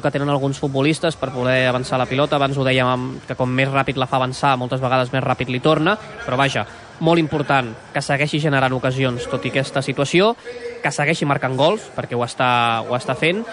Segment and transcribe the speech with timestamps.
[0.00, 2.36] que tenen alguns futbolistes per poder avançar la pilota.
[2.36, 5.60] Abans ho dèiem que com més ràpid la fa avançar, moltes vegades més ràpid li
[5.60, 6.66] torna, però vaja,
[7.00, 10.34] molt important que segueixi generant ocasions tot i aquesta situació,
[10.82, 13.44] que segueixi marcant gols, perquè ho està, ho està fent,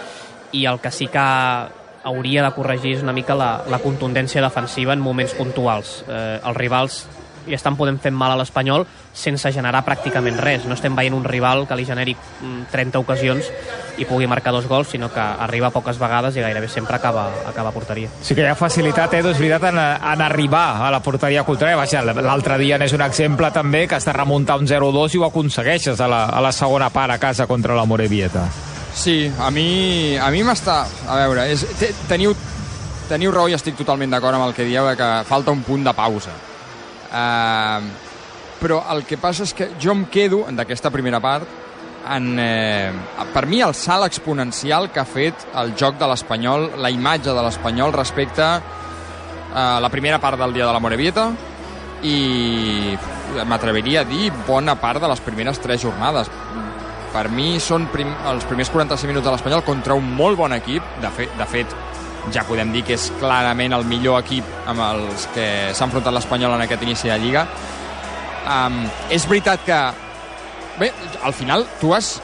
[0.52, 1.26] i el que sí que
[2.04, 6.02] hauria de corregir és una mica la, la contundència defensiva en moments puntuals.
[6.08, 7.04] Eh, els rivals
[7.48, 10.66] li estan podent fer mal a l'Espanyol sense generar pràcticament res.
[10.68, 13.52] No estem veient un rival que li generi 30 mm, ocasions
[14.02, 17.70] i pugui marcar dos gols, sinó que arriba poques vegades i gairebé sempre acaba, acaba
[17.70, 18.10] a porteria.
[18.22, 21.80] Sí que hi ha facilitat, Edu, és veritat, en, en arribar a la porteria contrària.
[21.80, 25.28] Vaja, l'altre dia n'és un exemple també que has de remuntar un 0-2 i ho
[25.28, 28.48] aconsegueixes a la, a la segona part a casa contra la Morevieta.
[28.94, 30.82] Sí, a mi, a mi m'està...
[31.08, 31.64] A veure, és,
[32.10, 32.36] teniu,
[33.10, 35.94] teniu raó i estic totalment d'acord amb el que dieu, que falta un punt de
[35.96, 36.34] pausa.
[37.12, 38.10] Uh,
[38.62, 41.50] però el que passa és que jo em quedo, d'aquesta primera part,
[42.10, 42.92] en, eh,
[43.34, 47.42] per mi el salt exponencial que ha fet el joc de l'Espanyol, la imatge de
[47.42, 51.32] l'Espanyol respecte a la primera part del dia de la Morevieta
[52.04, 52.98] i
[53.46, 56.30] m'atreviria a dir bona part de les primeres tres jornades.
[57.12, 60.84] Per mi són prim, els primers 45 minuts de l'Espanyol contra un molt bon equip,
[61.02, 61.76] de, fe, de fet
[62.30, 66.54] ja podem dir que és clarament el millor equip amb els que s'ha enfrontat l'Espanyol
[66.56, 67.46] en aquest inici de Lliga.
[68.46, 69.80] Um, és veritat que...
[70.80, 70.92] Bé,
[71.26, 72.16] al final tu has,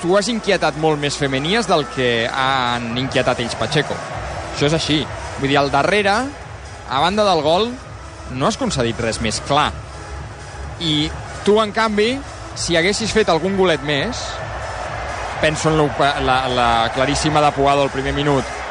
[0.00, 3.96] tu has inquietat molt més femenies del que han inquietat ells Pacheco.
[4.54, 5.00] Això és així.
[5.40, 6.14] Vull dir, al darrere,
[6.88, 7.68] a banda del gol,
[8.32, 9.70] no has concedit res més clar.
[10.80, 11.10] I
[11.44, 12.14] tu, en canvi,
[12.58, 14.22] si haguessis fet algun golet més,
[15.42, 18.63] penso en la, la, la claríssima de Puado al primer minut,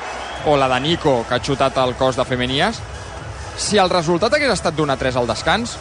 [0.45, 2.79] o la de Nico, que ha xutat el cos de Femenies,
[3.57, 5.77] si el resultat hagués estat d'una 3 al descans,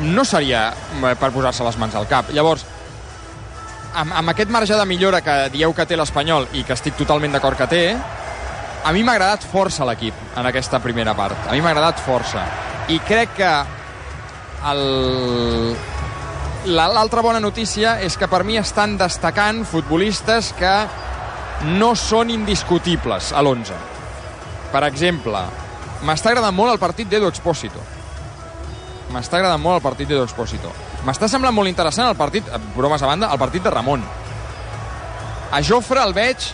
[0.00, 2.30] no seria eh, per posar-se les mans al cap.
[2.32, 2.64] Llavors,
[3.94, 7.36] amb, amb aquest marge de millora que dieu que té l'Espanyol i que estic totalment
[7.36, 7.84] d'acord que té,
[8.82, 11.46] a mi m'ha agradat força l'equip en aquesta primera part.
[11.46, 12.46] A mi m'ha agradat força.
[12.90, 13.52] I crec que
[16.72, 20.74] l'altra bona notícia és que per mi estan destacant futbolistes que
[21.78, 23.91] no són indiscutibles a l'11
[24.72, 25.42] per exemple,
[26.06, 27.82] m'està agradant molt el partit d'Edu Expósito.
[29.12, 30.72] M'està agradant molt el partit d'Edu Expósito.
[31.06, 34.02] M'està semblant molt interessant el partit, eh, bromes a banda, el partit de Ramon.
[35.52, 36.48] A Jofre el veig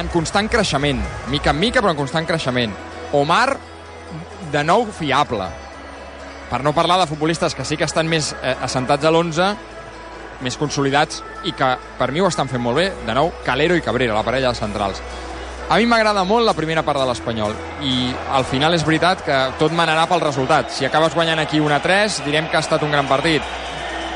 [0.00, 2.72] en constant creixement, mica en mica, però en constant creixement.
[3.12, 3.58] Omar,
[4.52, 5.48] de nou, fiable.
[6.48, 9.54] Per no parlar de futbolistes que sí que estan més eh, assentats a l'11,
[10.40, 13.84] més consolidats, i que per mi ho estan fent molt bé, de nou, Calero i
[13.84, 15.02] Cabrera, la parella de centrals.
[15.68, 17.52] A mi m'agrada molt la primera part de l'Espanyol
[17.84, 20.70] i al final és veritat que tot manarà pel resultat.
[20.72, 23.44] Si acabes guanyant aquí 1-3, direm que ha estat un gran partit.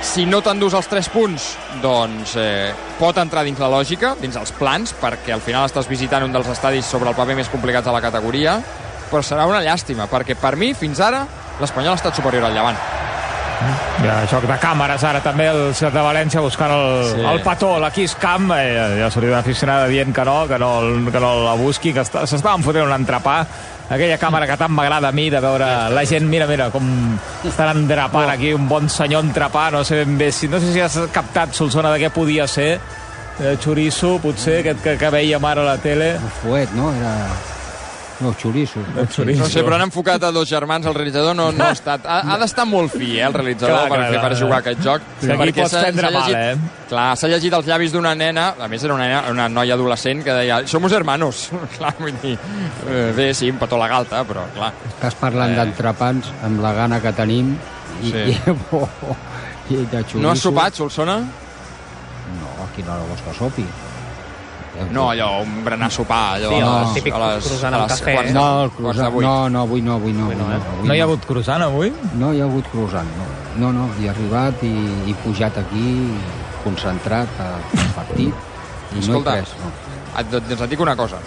[0.00, 1.50] Si no t'endús els 3 punts,
[1.84, 6.24] doncs eh, pot entrar dins la lògica, dins els plans, perquè al final estàs visitant
[6.24, 8.56] un dels estadis sobre el paper més complicats de la categoria,
[9.12, 11.26] però serà una llàstima, perquè per mi, fins ara,
[11.60, 13.01] l'Espanyol ha estat superior al Llevant.
[14.02, 17.26] Ha joc de càmeres ara també el Ciutat de València buscant el, sí.
[17.32, 20.72] el petó, la Kiss Cam eh, ja sortia una aficionada dient que no que no,
[21.12, 23.36] que no la busqui que s'estaven fotent un entrepà
[23.92, 26.86] aquella càmera que tant m'agrada a mi de veure la gent, mira, mira, com
[27.44, 28.34] estan endrapant oh.
[28.34, 31.54] aquí un bon senyor entrepà, no sé ben bé si, no sé si has captat,
[31.56, 35.80] Solsona, de què podia ser eh, xoriço, potser, aquest que, que veiem ara a la
[35.82, 36.14] tele.
[36.16, 36.92] El fuet, no?
[36.96, 37.16] Era
[38.22, 38.80] no, xoriço.
[38.94, 42.06] No sé, però han enfocat a dos germans, el realitzador no, no ha estat...
[42.06, 44.62] Ha, ha d'estar molt fi, eh, el realitzador, clar, per, clar, fer, per jugar a
[44.64, 45.10] aquest joc.
[45.20, 46.86] Sí, aquí pots prendre mal, llegit, eh?
[46.92, 50.24] Clar, s'ha llegit els llavis d'una nena, a més era una, nena, una noia adolescent
[50.24, 51.44] que deia somos hermanos.
[51.76, 52.34] clar, vull dir,
[52.88, 54.72] eh, bé, sí, un petó la galta, però clar.
[54.94, 55.60] Estàs parlant eh.
[55.60, 57.54] d'entrepans amb la gana que tenim
[58.02, 58.26] i, sí.
[58.32, 59.16] i, oh,
[59.70, 60.22] i de xoriço.
[60.24, 61.20] No has sopat, Solsona?
[62.38, 63.66] No, a quina hora vols que sopi?
[64.90, 68.14] No, allò, un berenar sopar, allò, sí, a les, típic a les, croissant amb cafè.
[68.16, 70.28] Quarts, no, el croissant, no, no, avui no, avui no.
[70.30, 70.60] Avui no, eh?
[70.60, 71.90] avui no hi ha hagut croissant avui?
[72.20, 73.26] No hi ha hagut croissant, no.
[73.60, 74.72] No, no, hi ha arribat i,
[75.12, 75.92] i pujat aquí,
[76.64, 77.60] concentrat al
[77.98, 78.48] partit,
[78.94, 79.74] i Escolta, no hi res, no.
[80.22, 81.20] Et, doncs et dic una cosa.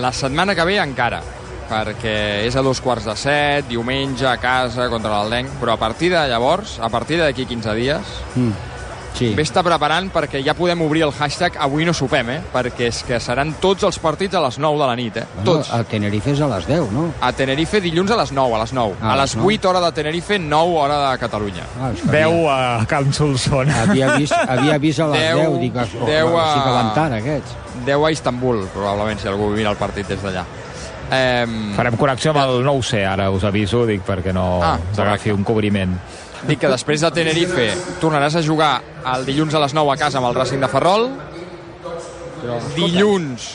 [0.00, 1.20] La setmana que ve encara,
[1.68, 2.16] perquè
[2.48, 6.24] és a dos quarts de set, diumenge, a casa, contra l'Aldenc, però a partir de
[6.32, 8.69] llavors, a partir d'aquí 15 dies, mm
[9.14, 9.30] Sí.
[9.36, 12.38] Vés-te preparant perquè ja podem obrir el hashtag avui no sopem, eh?
[12.52, 15.24] Perquè és que seran tots els partits a les 9 de la nit, eh?
[15.34, 15.72] Bueno, tots.
[15.74, 17.06] A Tenerife és a les 10, no?
[17.20, 18.96] A Tenerife dilluns a les 9, a les 9.
[19.00, 21.66] Ah, a les 8 hora de Tenerife, 9 hora de Catalunya.
[21.80, 23.82] Ah, 10 a Camp Solsona.
[23.82, 26.48] Havia vist, havia vist a les 10, 10 dic, oh, 10 a...
[26.54, 27.56] sí que van tard, aquests.
[27.86, 30.46] 10 a Istanbul, probablement, si algú mira el partit des d'allà.
[31.10, 31.72] Um...
[31.74, 35.44] Farem connexió amb el 9C, ara us aviso, dic, perquè no ah, us agafi un
[35.44, 35.96] cobriment.
[36.48, 37.70] Dic que després de Tenerife
[38.00, 38.74] tornaràs a jugar
[39.14, 41.10] el dilluns a les 9 a casa amb el Racing de Ferrol.
[42.76, 43.50] Dilluns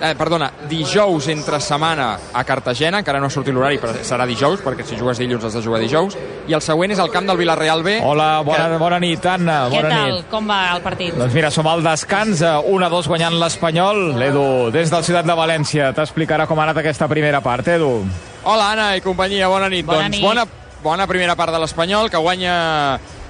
[0.00, 4.62] eh, perdona, dijous entre setmana a Cartagena, encara no ha sortit l'horari, però serà dijous,
[4.64, 6.16] perquè si jugues dilluns has de jugar dijous,
[6.48, 7.96] i el següent és el camp del Villarreal B.
[8.04, 8.80] Hola, bona, que...
[8.82, 9.58] bona nit, Anna.
[9.72, 10.16] Què Bona tal?
[10.18, 10.28] nit.
[10.32, 11.16] Com va el partit?
[11.18, 14.04] Doncs mira, som al descans, 1-2 guanyant l'Espanyol.
[14.20, 17.94] L'Edu, des del Ciutat de València, t'explicarà com ha anat aquesta primera part, Edu.
[18.44, 19.86] Hola, Anna i companyia, bona nit.
[19.88, 20.24] Bona doncs nit.
[20.24, 20.44] bona,
[20.84, 22.54] bona primera part de l'Espanyol, que guanya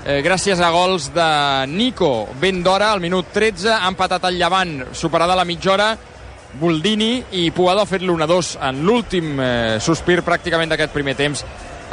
[0.03, 1.27] eh, gràcies a gols de
[1.71, 5.93] Nico ben d'hora, al minut 13, ha empatat el Llevant, superada la mitja hora,
[6.59, 11.45] Boldini i Puado ha fet l'1-2 en l'últim eh, sospir pràcticament d'aquest primer temps.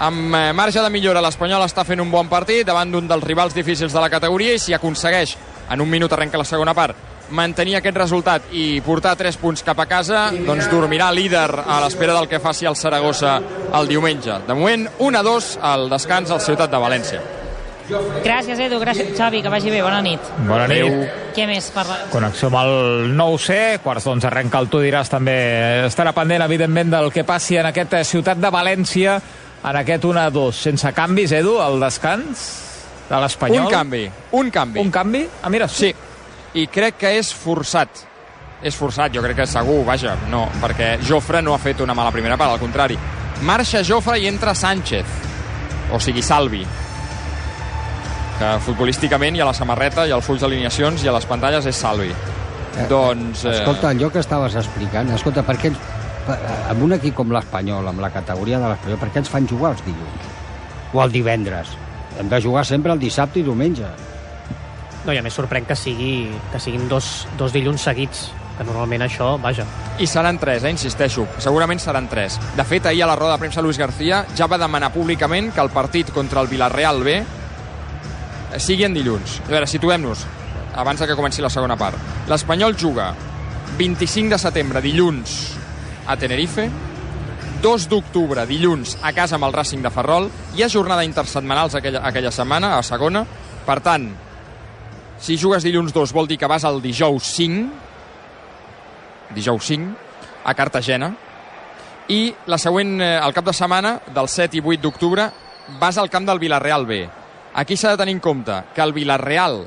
[0.02, 3.54] Amb eh, marge de millora, l'Espanyol està fent un bon partit davant d'un dels rivals
[3.54, 5.38] difícils de la categoria i si aconsegueix,
[5.69, 6.98] en un minut arrenca la segona part,
[7.31, 12.13] mantenir aquest resultat i portar 3 punts cap a casa, doncs dormirà líder a l'espera
[12.18, 13.39] del que faci el Saragossa
[13.74, 14.42] el diumenge.
[14.48, 17.22] De moment, 1-2 al descans al Ciutat de València.
[18.24, 18.80] Gràcies, Edu.
[18.80, 19.42] Gràcies, Xavi.
[19.44, 19.81] Que vagi bé.
[19.83, 20.19] Bona nit.
[20.48, 20.86] Bona nit.
[20.86, 21.07] Adéu.
[21.36, 21.98] Què més parla?
[22.12, 25.36] Connexió amb el 9C, quarts d'onze arrenca el Tu diràs també.
[25.89, 29.18] Estarà pendent, evidentment, del que passi en aquesta ciutat de València,
[29.63, 30.62] en aquest 1-2.
[30.69, 32.45] Sense canvis, Edu, al descans
[33.10, 33.66] de l'Espanyol.
[33.66, 34.06] Un canvi,
[34.39, 34.80] un canvi.
[34.80, 35.25] Un canvi?
[35.42, 35.94] Ah, mira, Sí,
[36.53, 38.07] i crec que és forçat.
[38.62, 42.12] És forçat, jo crec que segur, vaja, no, perquè Jofre no ha fet una mala
[42.13, 42.98] primera part, al contrari.
[43.48, 45.06] Marxa Jofre i entra Sánchez,
[45.92, 46.62] o sigui, Salvi,
[48.38, 51.77] que futbolísticament i a la samarreta i als fulls d'alineacions i a les pantalles és
[51.77, 52.12] Salvi.
[52.12, 53.44] Eh, doncs...
[53.45, 55.81] Eh, Escolta, allò que estaves explicant, escolta, per què ens,
[56.27, 56.38] per-
[56.71, 59.74] amb un equip com l'Espanyol, amb la categoria de l'Espanyol, per què ens fan jugar
[59.75, 60.30] els dilluns?
[60.94, 61.74] O el divendres?
[62.19, 63.88] Hem de jugar sempre el dissabte i diumenge.
[65.06, 68.27] No, i a més sorprèn que, sigui, que siguin dos, dos dilluns seguits,
[68.57, 69.65] que normalment això, vaja,
[70.01, 71.27] I seran tres, eh, insisteixo.
[71.38, 72.39] Segurament seran tres.
[72.57, 75.62] De fet, ahir a la roda de premsa Luis García ja va demanar públicament que
[75.62, 77.21] el partit contra el Villarreal B
[78.57, 79.39] sigui en dilluns.
[79.45, 80.25] A veure, situem-nos
[80.74, 81.98] abans que comenci la segona part.
[82.30, 83.12] L'Espanyol juga
[83.77, 85.38] 25 de setembre, dilluns,
[86.07, 86.69] a Tenerife,
[87.62, 90.31] 2 d'octubre, dilluns, a casa amb el Racing de Ferrol.
[90.56, 93.25] Hi ha jornada intersetmanals aquella, aquella setmana, a segona.
[93.68, 94.09] Per tant,
[95.22, 97.70] si jugues dilluns 2 vol dir que vas al dijous 5,
[99.38, 99.92] dijous 5,
[100.44, 101.12] a Cartagena,
[102.10, 105.28] i la següent, eh, el cap de setmana, del 7 i 8 d'octubre,
[105.80, 107.04] vas al camp del Villarreal B.
[107.54, 109.62] Aquí s'ha de tenir en compte que el Villarreal,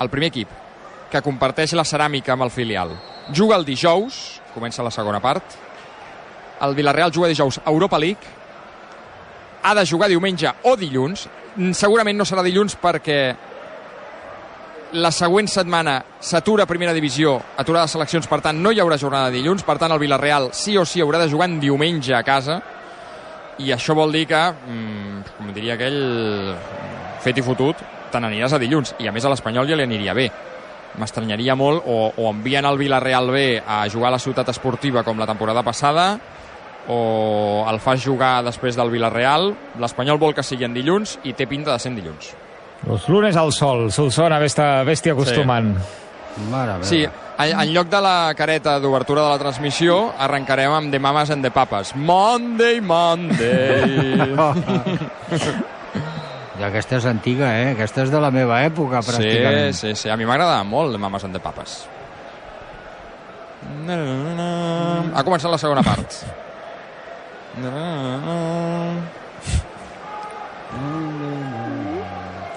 [0.00, 0.48] el primer equip,
[1.12, 2.96] que comparteix la ceràmica amb el filial,
[3.36, 5.44] juga el dijous, comença la segona part,
[6.64, 8.32] el Villarreal juga dijous a Europa League,
[9.62, 11.28] ha de jugar diumenge o dilluns,
[11.76, 13.36] segurament no serà dilluns perquè
[14.92, 19.64] la següent setmana s'atura primera divisió, aturada seleccions, per tant no hi haurà jornada dilluns,
[19.66, 22.60] per tant el Villarreal sí o sí haurà de jugar en diumenge a casa
[23.58, 26.54] i això vol dir que, mm, com diria aquell,
[27.20, 30.14] fet i fotut, te n'aniràs a dilluns i a més a l'Espanyol ja li aniria
[30.14, 30.30] bé.
[30.96, 35.18] M'estranyaria molt o, o envien el Villarreal B a jugar a la ciutat esportiva com
[35.18, 36.18] la temporada passada
[36.88, 39.54] o el fas jugar després del Villarreal.
[39.80, 42.45] l'Espanyol vol que sigui en dilluns i té pinta de ser en dilluns
[42.84, 45.72] Los lunes al sol, Solsona, vés-te vés acostumant.
[46.50, 46.84] Mare meva.
[46.84, 51.30] Sí, en, en lloc de la careta d'obertura de la transmissió, arrencarem amb The Mamas
[51.32, 51.94] and the Papas.
[51.96, 54.20] Monday, Monday.
[56.56, 57.72] I aquesta és antiga, eh?
[57.74, 59.74] Aquesta és de la meva època, sí, pràcticament.
[59.76, 60.08] sí, sí.
[60.08, 61.84] A mi m'agradava molt The Mamas and the Papas.
[63.84, 64.48] Na, na, na, na.
[65.18, 66.20] Ha començat la segona part.
[67.60, 69.16] Na, na, na, na.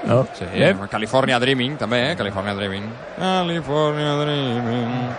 [0.09, 0.25] Oh.
[0.33, 0.75] Sí, Eh?
[0.89, 2.15] California Dreaming, també, eh?
[2.17, 2.85] California Dreaming.
[3.19, 5.09] California Dreaming.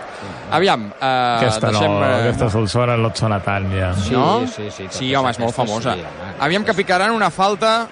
[0.51, 1.91] Aviam, eh, Aquesta deixem...
[1.91, 3.93] no, eh, aquesta Solsona no et sona tant, ja.
[3.95, 4.41] Sí, no?
[4.47, 4.87] sí, sí.
[4.89, 5.93] Sí, totes home, és molt aquestes famosa.
[5.95, 7.87] sí, home, Aviam que aquestes- picaran una falta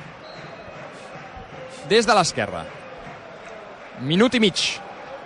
[1.90, 2.66] des de l'esquerra.
[4.02, 4.60] Minut i mig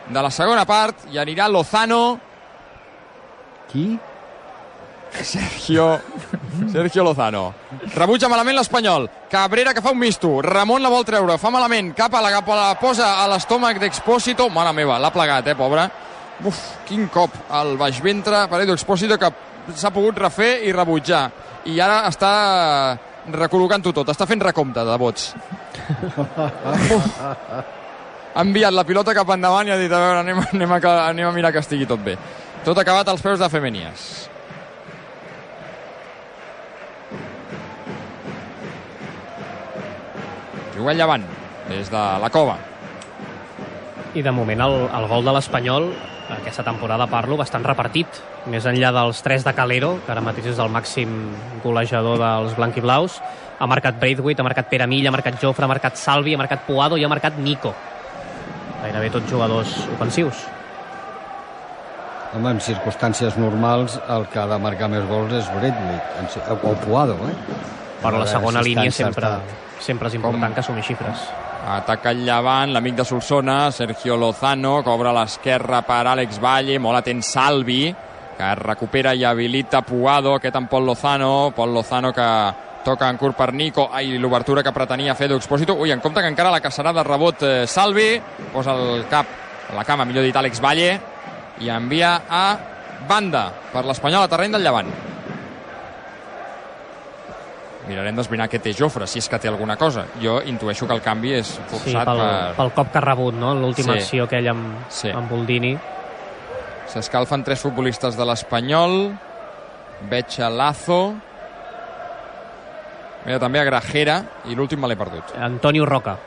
[0.10, 2.20] de la segona part i anirà Lozano,
[3.72, 3.98] Qui?
[5.22, 6.01] Sergio,
[6.72, 7.53] Sergio Lozano.
[7.93, 9.10] Rebutja malament l'Espanyol.
[9.29, 10.41] Cabrera que fa un misto.
[10.41, 11.38] Ramon la vol treure.
[11.38, 11.93] Fa malament.
[11.96, 14.50] Cap a la, cap a la posa a l'estómac d'Expósito.
[14.50, 15.86] Mare meva, l'ha plegat, eh, pobre.
[16.43, 19.29] Uf, quin cop al baix ventre per Edu Expósito que
[19.75, 21.29] s'ha pogut refer i rebutjar.
[21.70, 22.98] I ara està
[23.32, 24.10] recol·locant-ho tot.
[24.10, 25.29] Està fent recompte de vots.
[28.34, 31.27] Ha enviat la pilota cap endavant i ha dit, a veure, anem, anem, a, anem
[31.29, 32.17] a mirar que estigui tot bé.
[32.65, 34.32] Tot acabat als peus de Femenies.
[40.83, 41.23] Juga el Llevant,
[41.69, 42.57] des de la cova.
[44.19, 45.85] I de moment el, el gol de l'Espanyol,
[46.35, 48.17] aquesta temporada parlo, bastant repartit.
[48.51, 51.13] Més enllà dels tres de Calero, que ara mateix és el màxim
[51.63, 53.15] golejador dels blanquiblaus,
[53.55, 56.65] ha marcat Braithwaite, ha marcat Pere Mill, ha marcat Jofre, ha marcat Salvi, ha marcat
[56.67, 57.71] Puado i ha marcat Nico.
[58.81, 60.41] Gairebé tots jugadors ofensius.
[62.33, 67.15] Home, en circumstàncies normals el que ha de marcar més gols és Braithwaite, o Puado,
[67.29, 67.37] eh?
[68.03, 69.29] Però la A segona si línia sempre,
[69.79, 71.24] sempre és important Com- que assumir xifres.
[71.63, 77.00] Ataca el llevant, l'amic de Solsona, Sergio Lozano, cobra a l'esquerra per Àlex Valle, molt
[77.00, 77.95] atent Salvi,
[78.38, 82.27] que recupera i habilita Puado, aquest en Pol Lozano, Pol Lozano que
[82.83, 86.27] toca en curt per Nico, ai, l'obertura que pretenia fer d'Expósito, ui, en compte que
[86.27, 88.19] encara la caçarà de rebot eh, Salvi,
[88.51, 89.25] posa el cap,
[89.74, 91.00] la cama, millor dit, Àlex Valle,
[91.63, 92.43] i envia a
[93.07, 94.91] banda per l'Espanyol a terreny del llevant.
[97.87, 100.05] Mirarem d'esbrinar què té Jofre, si és que té alguna cosa.
[100.21, 102.53] Jo intueixo que el canvi és Sí, forçat pel, per...
[102.55, 103.53] pel cop que ha rebut, no?
[103.55, 103.99] L'última Sí.
[103.99, 105.09] acció aquella amb, Sí.
[105.11, 105.77] amb Boldini.
[106.93, 109.13] S'escalfen tres futbolistes de l'Espanyol.
[110.09, 111.13] Veig a Lazo.
[113.25, 114.17] Mira, també a Grajera.
[114.51, 115.33] I l'últim me l'he perdut.
[115.39, 116.17] Antonio Roca,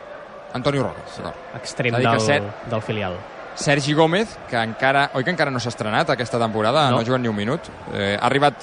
[0.55, 1.35] Antonio Roca, d'acord.
[1.61, 2.43] extrem del, set.
[2.71, 3.17] del filial.
[3.55, 5.11] Sergi Gómez, que encara...
[5.15, 6.87] Oi que encara no s'ha estrenat aquesta temporada?
[6.91, 6.97] No.
[6.97, 7.61] No, no juga ni un minut.
[7.95, 8.55] Eh, ha arribat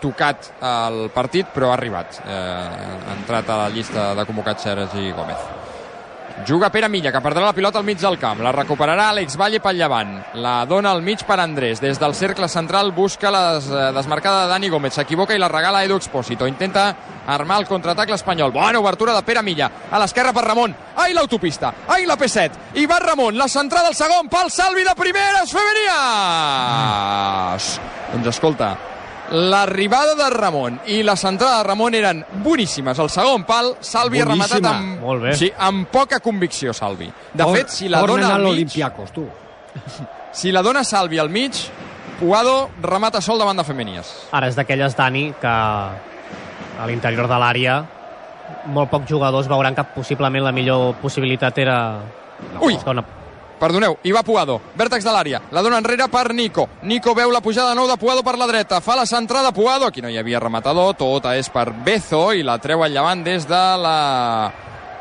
[0.00, 2.20] tocat al partit, però ha arribat.
[2.24, 5.48] Eh, ha entrat a la llista de convocats Sergi Gómez.
[6.46, 8.40] Juga Pere Milla, que perdrà la pilota al mig del camp.
[8.44, 10.12] La recuperarà Àlex Valle pel llevant.
[10.38, 11.80] La dona al mig per Andrés.
[11.82, 14.94] Des del cercle central busca la des, eh, desmarcada de Dani Gómez.
[14.94, 16.46] S'equivoca i la regala Edu Expósito.
[16.46, 16.94] Intenta
[17.26, 18.52] armar el contraatac l'Espanyol.
[18.52, 19.70] Bona obertura de Pere Milla.
[19.90, 20.74] A l'esquerra per Ramon.
[20.96, 21.74] Ai, l'autopista.
[21.88, 22.50] Ai, la P7.
[22.74, 23.36] I va Ramon.
[23.36, 24.50] La centrada al segon pal.
[24.50, 25.50] Salvi de primeres.
[25.50, 25.88] Femenies.
[28.12, 28.76] Doncs escolta,
[29.32, 32.98] l'arribada de Ramon i la centrada de Ramon eren boníssimes.
[32.98, 34.76] El segon pal, Salvi ha rematat Boníssima.
[34.78, 35.34] amb, Molt bé.
[35.36, 37.10] Sí, amb poca convicció, Salvi.
[37.32, 38.72] De Tor- fet, si la dona al mig,
[39.12, 39.26] tu.
[40.32, 41.52] si la dona Salvi al mig,
[42.18, 44.08] Puado remata sol davant de Femenies.
[44.34, 47.76] Ara és d'aquelles, Dani, que a l'interior de l'àrea
[48.74, 51.78] molt pocs jugadors veuran que possiblement la millor possibilitat era...
[52.60, 52.74] Ui!
[52.74, 53.04] la segona.
[53.58, 56.68] Perdoneu, hi va Puado, vèrtex de l'àrea, la dona enrere per Nico.
[56.86, 60.02] Nico veu la pujada nou de Puado per la dreta, fa la centrada Puado, aquí
[60.02, 63.62] no hi havia rematador, tota és per Bezo i la treu al llevant des de
[63.82, 63.98] la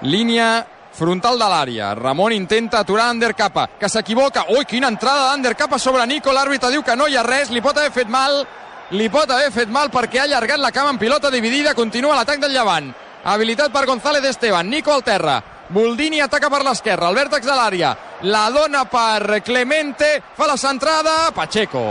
[0.01, 0.65] línia
[0.97, 1.91] frontal de l'àrea.
[1.95, 4.47] Ramon intenta aturar Undercapa, que s'equivoca.
[4.49, 7.77] Ui, quina entrada d'Undercapa sobre Nico, l'àrbitre diu que no hi ha res, li pot
[7.77, 8.41] haver fet mal,
[8.97, 12.41] li pot haver fet mal perquè ha allargat la cama en pilota dividida, continua l'atac
[12.41, 12.89] del llevant.
[13.27, 15.37] Habilitat per González Esteban, Nico al terra,
[15.69, 17.91] Boldini ataca per l'esquerra, el vèrtex de l'àrea,
[18.23, 21.83] la dona per Clemente, fa la centrada, Pacheco.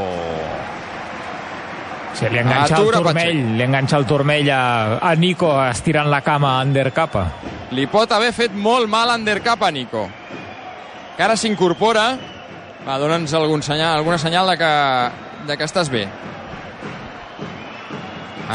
[2.16, 4.62] Sí, li enganxa Atura el turmell, li enganxa el turmell a,
[5.04, 7.26] a Nico estirant la cama a Undercapa.
[7.76, 10.06] Li pot haver fet molt mal Undercap a Nico.
[11.16, 12.06] Que ara s'incorpora.
[12.86, 14.72] Va, dona'ns algun senyal, alguna senyal de que,
[15.50, 16.06] de que estàs bé.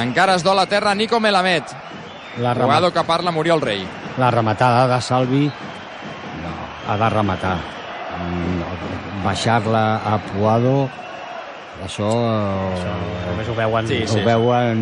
[0.01, 1.77] Encara es dol a terra Nico Melamed.
[2.41, 3.85] La, Jugador que parla Muriel Rei.
[4.21, 6.55] La rematada de Salvi no,
[6.93, 7.57] ha de rematar.
[8.21, 10.89] Mm, Baixar-la a Puado,
[11.85, 13.87] això, Això eh, només ho veuen...
[13.89, 14.81] Sí, ho veuen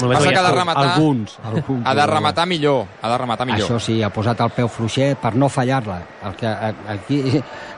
[0.00, 1.36] Només Passa que ha de veuen- rematar- alguns.
[1.50, 2.86] alguns Ha de rematar millor.
[3.02, 3.66] Ha de rematar millor.
[3.68, 6.00] Això sí, ha posat el peu fluixet per no fallar-la.
[6.26, 6.50] El que
[6.96, 7.20] aquí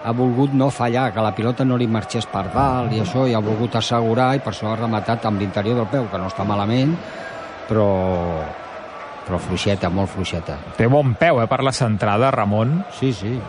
[0.04, 3.34] ha volgut no fallar, que la pilota no li marxés per dalt i això, i
[3.36, 6.44] ha volgut assegurar i per això ha rematat amb l'interior del peu, que no està
[6.48, 6.94] malament,
[7.68, 7.90] però,
[9.26, 10.59] però fluixeta, molt fluixeta.
[10.76, 12.85] Té bon peu, eh, per la centrada, Ramon.
[12.99, 13.40] Sí, sí.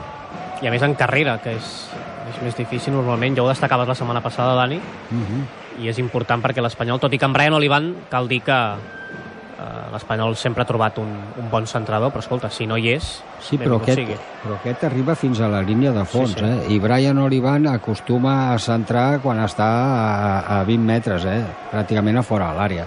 [0.61, 1.89] I a més en carrera, que és,
[2.33, 3.35] és més difícil normalment.
[3.37, 4.77] Ja ho destacaves la setmana passada, Dani,
[5.11, 5.83] Uh -huh.
[5.83, 9.91] i és important perquè l'Espanyol, tot i que en Brian Olivan, cal dir que eh,
[9.91, 11.07] l'Espanyol sempre ha trobat un,
[11.37, 14.15] un bon centrador, però escolta, si no hi és, Sí, però aquest, sigui.
[14.43, 16.45] però aquest arriba fins a la línia de fons, Sí, sí.
[16.45, 16.65] eh?
[16.73, 21.43] I Brian Olivan acostuma a centrar quan està a, a 20 metres, eh?
[21.71, 22.85] Pràcticament a fora de l'àrea.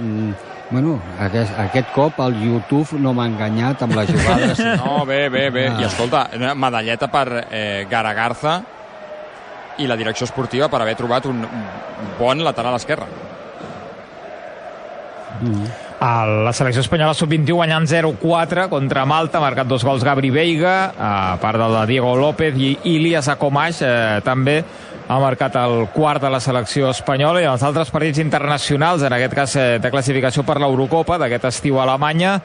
[0.00, 0.32] Mm,
[0.72, 4.62] bueno, aquest, aquest cop el YouTube no m'ha enganyat amb les jugades.
[4.82, 5.66] No, bé, bé, bé.
[5.68, 5.80] Ah.
[5.80, 8.56] I escolta, una medalleta per eh, Garagarza
[9.78, 11.44] i la direcció esportiva per haver trobat un
[12.18, 13.06] bon lateral esquerre.
[15.42, 15.70] Mm.
[16.02, 20.92] A la selecció espanyola sub-21 guanyant 0-4 contra Malta, ha marcat dos gols Gabri Veiga,
[20.98, 24.56] a part del de Diego López i Ilias Akomash, eh, també
[25.08, 29.34] ha marcat el quart de la selecció espanyola i els altres partits internacionals, en aquest
[29.34, 32.36] cas eh, de classificació per l'Eurocopa d'aquest estiu a Alemanya,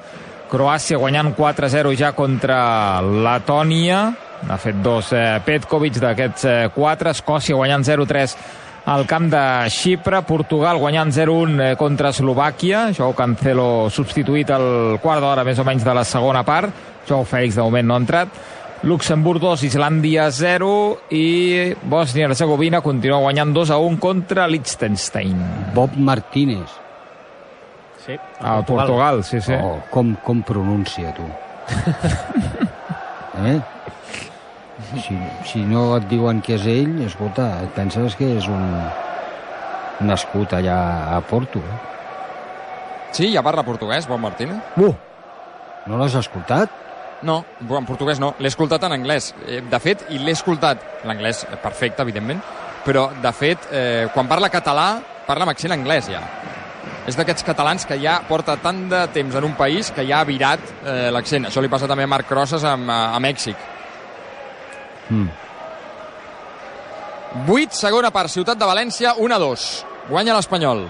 [0.47, 3.99] Croàcia guanyant 4-0 ja contra Letònia,
[4.47, 8.37] ha fet dos eh, Petkovic d'aquests eh, quatre, Escòcia guanyant 0-3
[8.87, 15.19] al camp de Xipre, Portugal guanyant 0-1 eh, contra Eslovàquia, Joao Cancelo substituït al quart
[15.23, 16.71] d'hora més o menys de la segona part,
[17.07, 18.39] Joao Fèlix de moment no ha entrat,
[18.83, 20.67] Luxemburg 2, Islàndia 0
[21.09, 25.39] i Bòsnia-Herzegovina continua guanyant 2-1 contra Liechtenstein.
[25.73, 26.69] Bob Martínez.
[28.05, 29.53] Sí, A Portugal, sí, sí.
[29.53, 31.25] Oh, com, com pronuncia, tu?
[33.49, 33.59] eh?
[35.01, 35.17] Si,
[35.49, 38.63] si no et diuen que és ell, escolta, et penses que és un
[40.07, 40.77] nascut allà
[41.17, 41.59] a Porto.
[41.59, 41.77] Eh?
[43.11, 44.61] Sí, ja parla portuguès, Bon Martínez?
[44.77, 44.93] Uh!
[45.87, 46.86] No l'has escoltat?
[47.25, 48.35] No, en portuguès no.
[48.39, 49.31] L'he escoltat en anglès.
[49.47, 50.83] Eh, De fet, i l'he escoltat...
[51.07, 52.41] L'anglès eh, perfecte, evidentment,
[52.85, 56.21] però, de fet, eh, quan parla català, parla amb accent anglès, ja.
[57.07, 60.27] És d'aquests catalans que ja porta tant de temps en un país que ja ha
[60.27, 61.47] virat eh, l'accent.
[61.47, 63.55] Això li passa també a Marc Crosses a, a Mèxic.
[65.09, 65.27] Mm.
[67.47, 69.67] 8, segona part, Ciutat de València, 1-2.
[70.09, 70.85] Guanya l'Espanyol.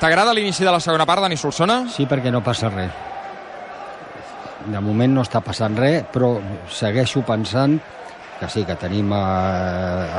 [0.00, 1.84] T'agrada l'inici de la segona part, Dani Solsona?
[1.90, 3.05] Sí, perquè no passa res.
[4.66, 6.32] De moment no està passant res, però
[6.74, 7.76] segueixo pensant
[8.40, 9.20] que sí, que tenim eh,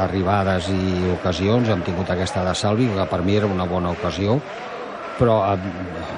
[0.05, 4.39] arribades i ocasions, hem tingut aquesta de Salvi, que per mi era una bona ocasió,
[5.17, 5.57] però eh,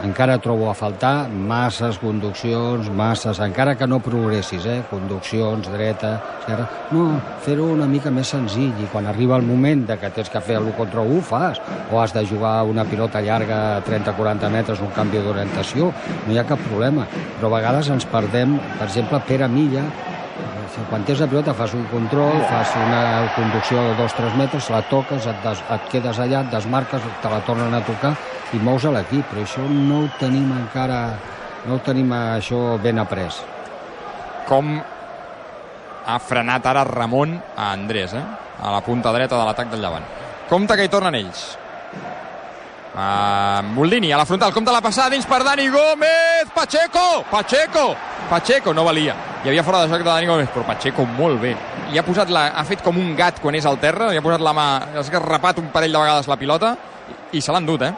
[0.03, 4.82] encara trobo a faltar masses conduccions, masses, encara que no progressis, eh?
[4.89, 7.06] conduccions, dreta, esquerra, no,
[7.46, 10.60] fer-ho una mica més senzill i quan arriba el moment de que tens que fer
[10.60, 15.24] l'1 contra 1, fas, o has de jugar una pilota llarga 30-40 metres, un canvi
[15.24, 15.91] d'orientació,
[16.27, 17.08] no hi ha cap problema,
[17.39, 19.88] però a vegades ens perdem, per exemple, Pere Milla,
[20.73, 23.01] si quan tens la pilota fas un control, fas una
[23.35, 27.41] conducció de 2-3 metres, la toques, et, des, et quedes allà, et desmarques, te la
[27.47, 28.13] tornen a tocar
[28.53, 31.01] i mous a l'equip, però això no ho tenim encara,
[31.65, 33.41] no ho tenim això ben après.
[34.49, 34.77] Com
[36.09, 38.25] ha frenat ara Ramon a Andrés, eh?
[38.59, 40.05] a la punta dreta de l'atac del Llevant.
[40.49, 41.45] Compte que hi tornen ells.
[42.89, 47.96] Uh, Moldini a la frontal, compta la passada dins per Dani Gómez, Pacheco, Pacheco,
[48.29, 49.15] Pacheco, no valia.
[49.43, 51.55] Hi havia fora de joc de Dani Gómez, però Pacheco molt bé.
[51.93, 54.25] I ha, posat la, ha fet com un gat quan és al terra, i ha
[54.25, 56.75] posat la mà, ha esgarrapat un parell de vegades la pilota
[57.31, 57.93] i se l'han dut, eh?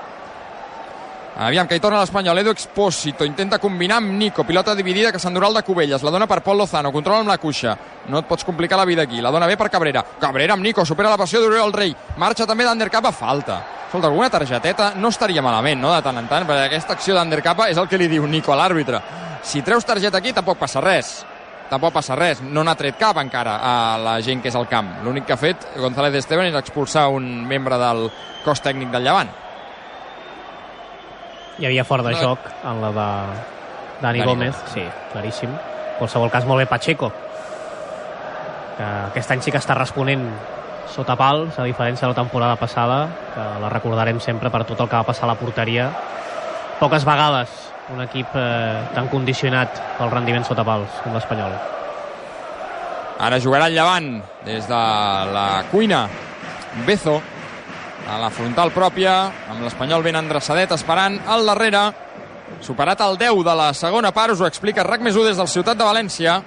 [1.41, 2.37] Aviam, que hi torna l'Espanyol.
[2.43, 4.43] Edu Expósito intenta combinar amb Nico.
[4.43, 6.03] Pilota dividida que s'endurà el de Cubelles.
[6.03, 6.91] La dona per Pol Lozano.
[6.91, 7.77] Controla amb la cuixa.
[8.11, 9.23] No et pots complicar la vida aquí.
[9.23, 10.03] La dona bé per Cabrera.
[10.19, 10.85] Cabrera amb Nico.
[10.85, 11.95] Supera la passió d'Oriol Rei.
[12.17, 13.61] Marxa també d'Undercap a falta.
[13.91, 17.65] Escolta, alguna targeteta no estaria malament, no?, de tant en tant, perquè aquesta acció d'Undercapa
[17.67, 19.01] és el que li diu Nico a l'àrbitre.
[19.43, 21.09] Si treus targeta aquí, tampoc passa res.
[21.67, 22.39] Tampoc passa res.
[22.39, 24.93] No n'ha tret cap encara a la gent que és al camp.
[25.03, 28.05] L'únic que ha fet González Esteban és expulsar un membre del
[28.45, 29.35] cos tècnic del Llevant.
[31.59, 33.43] Hi havia fora de joc en la de Dani,
[34.07, 34.73] Dani Gómez, Gómez.
[34.73, 35.51] sí, claríssim.
[35.51, 37.11] En qualsevol cas, molt bé Pacheco,
[38.77, 40.29] que aquest any sí que està responent
[40.89, 44.89] sota pals, a diferència de la temporada passada, que la recordarem sempre per tot el
[44.89, 45.91] que va passar a la porteria.
[46.79, 47.51] Poques vegades
[47.91, 51.55] un equip eh, tan condicionat pel rendiment sota pals com l'Espanyol.
[53.21, 54.15] Ara jugarà el Llevant
[54.45, 54.81] des de
[55.35, 56.05] la cuina.
[56.87, 57.19] Bezo
[58.09, 59.13] a la frontal pròpia,
[59.51, 61.83] amb l'Espanyol ben endreçadet, esperant al darrere.
[62.61, 65.47] Superat el 10 de la segona part, us ho explica RAC més 1 des del
[65.47, 66.39] Ciutat de València.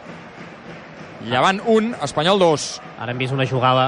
[1.25, 2.67] Llevant 1, Espanyol 2.
[3.01, 3.87] Ara hem vist una jugada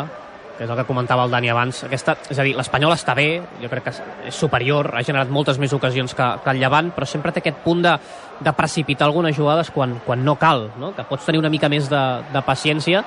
[0.57, 1.83] que és el que comentava el Dani abans.
[1.87, 3.29] Aquesta, és a dir, l'Espanyol està bé,
[3.63, 3.95] jo crec que
[4.31, 7.63] és superior, ha generat moltes més ocasions que, que el Llevant, però sempre té aquest
[7.65, 7.95] punt de,
[8.41, 10.95] de precipitar algunes jugades quan, quan no cal, no?
[10.97, 13.05] que pots tenir una mica més de, de paciència.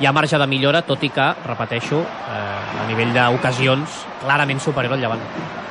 [0.00, 4.96] Hi ha marge de millora, tot i que, repeteixo, eh, a nivell d'ocasions, clarament superior
[4.96, 5.70] al Llevant.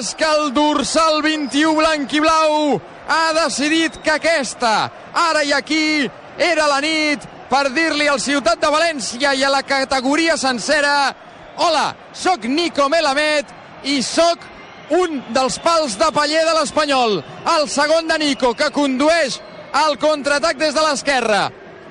[0.00, 2.78] és que el dorsal 21 blanc i blau
[3.10, 6.08] ha decidit que aquesta, ara i aquí,
[6.40, 10.94] era la nit per dir-li al Ciutat de València i a la categoria sencera
[11.60, 13.50] Hola, sóc Nico Melamed
[13.92, 14.46] i sóc
[14.96, 17.18] un dels pals de paller de l'Espanyol.
[17.58, 19.36] El segon de Nico, que condueix
[19.84, 21.42] el contraatac des de l'esquerra.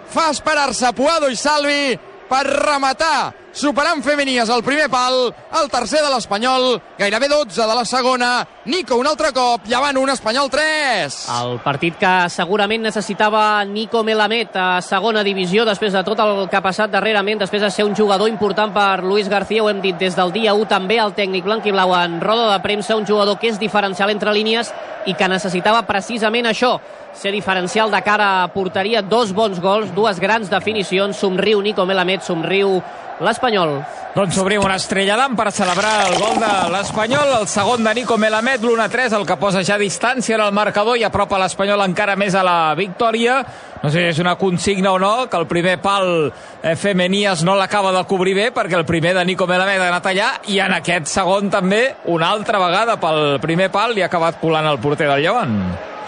[0.10, 1.93] Fa esperar-se Puado i Salvi
[2.32, 7.84] per rematar, superant Femenies el primer pal, el tercer de l'Espanyol, gairebé 12 de la
[7.84, 8.30] segona,
[8.72, 11.17] Nico un altre cop, llevant un Espanyol 3.
[11.36, 16.56] El partit que segurament necessitava Nico Melamed a segona divisió després de tot el que
[16.56, 20.00] ha passat darrerament, després de ser un jugador important per Luis García, ho hem dit
[20.00, 23.08] des del dia 1 també, el tècnic blanc i blau en roda de premsa, un
[23.08, 24.72] jugador que és diferencial entre línies
[25.06, 26.78] i que necessitava precisament això,
[27.12, 32.24] ser diferencial de cara a porteria, dos bons gols, dues grans definicions, somriu Nico Melamed,
[32.24, 32.80] somriu
[33.19, 33.79] l'Espanyol.
[34.15, 38.17] Doncs obrim una estrella d'am per celebrar el gol de l'Espanyol, el segon de Nico
[38.17, 42.34] Melamed, l'1-3, el que posa ja distància en el marcador i apropa l'Espanyol encara més
[42.34, 43.38] a la victòria.
[43.84, 47.55] No sé si és una consigna o no, que el primer pal eh, Femenies no
[47.55, 50.73] l'acaba de cobrir bé, perquè el primer de Nico Melamed ha anat allà, i en
[50.79, 55.08] aquest segon també, una altra vegada pel primer pal, li ha acabat colant el porter
[55.12, 55.55] del Llevant.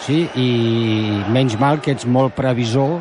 [0.02, 2.98] Sí, i menys mal que ets molt previsor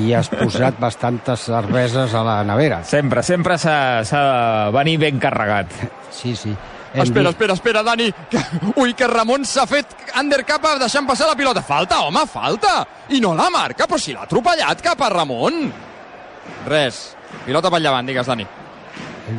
[0.00, 2.82] i has posat bastantes cerveses a la nevera.
[2.84, 5.72] Sempre, sempre s'ha de venir ben carregat.
[6.10, 6.54] Sí, sí.
[6.92, 8.10] Hem Espera, vist- espera, espera, Dani.
[8.28, 8.40] Que,
[8.82, 11.62] ui, que Ramon s'ha fet undercapa deixant passar la pilota.
[11.64, 12.82] Falta, home, falta.
[13.16, 15.62] I no la marca, però si l'ha atropellat cap a Ramon.
[16.68, 17.04] Res.
[17.46, 18.44] Pilota pel llevant, digues, Dani.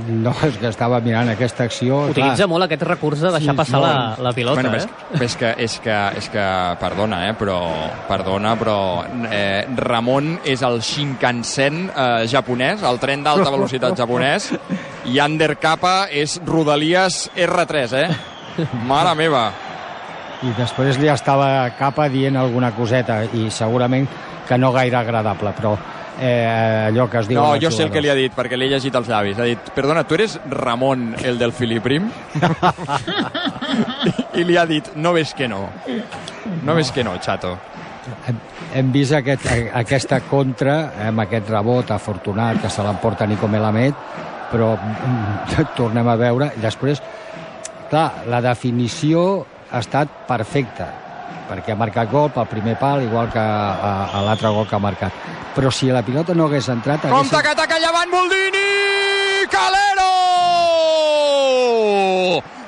[0.07, 2.03] No, és que estava mirant aquesta acció.
[2.11, 4.21] Utilitza clar, molt aquest recurs de deixar Sí, passar la, molt.
[4.25, 4.83] la pilota, bueno, eh?
[4.83, 6.45] és, és, que, és, que, és que,
[6.81, 7.57] perdona, eh, però,
[8.09, 8.77] perdona, però
[9.29, 14.51] eh, Ramon és el Shinkansen eh, japonès, el tren d'alta velocitat japonès,
[15.09, 18.09] i Undercapa és Rodalies R3, eh?
[18.89, 19.47] Mare meva.
[20.43, 24.09] I després li estava capa dient alguna coseta i segurament
[24.47, 25.77] que no gaire agradable, però
[26.19, 27.39] eh, allò que es diu...
[27.39, 29.39] No, jo sé el que li ha dit, perquè li he llegit els llavis.
[29.39, 32.09] Ha dit, perdona, tu eres Ramon, el del Filiprim?
[34.39, 35.67] I, li ha dit, no ves que no.
[36.63, 37.55] No ves que no, chato.
[38.27, 38.39] Hem,
[38.75, 43.95] hem vist aquest, aquesta contra, amb aquest rebot afortunat que se l'emporta Nico Melamed,
[44.51, 46.51] però mm, tornem a veure.
[46.57, 47.01] I després,
[47.89, 49.23] clar, la definició
[49.73, 50.91] ha estat perfecta,
[51.49, 54.81] perquè ha marcat gol pel primer pal, igual que a, a l'altre gol que ha
[54.83, 55.13] marcat.
[55.53, 57.07] Però si la pilota no hagués entrat...
[57.11, 59.47] Compte que ataca llevant Boldini!
[59.53, 60.11] Calero!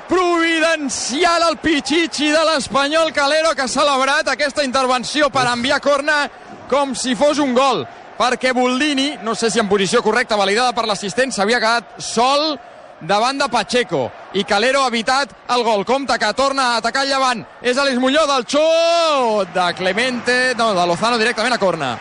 [0.06, 6.26] Providencial el pitxitxi de l'Espanyol Calero que ha celebrat aquesta intervenció per enviar corna
[6.70, 7.86] com si fos un gol
[8.16, 12.56] perquè Boldini, no sé si en posició correcta validada per l'assistent, s'havia quedat sol
[13.00, 15.84] davant de Pacheco i Calero ha evitat el gol.
[15.84, 17.44] Compte que torna a atacar el llevant.
[17.62, 21.96] És Àlex Muñoz del xut de Clemente, no, de Lozano directament a corna.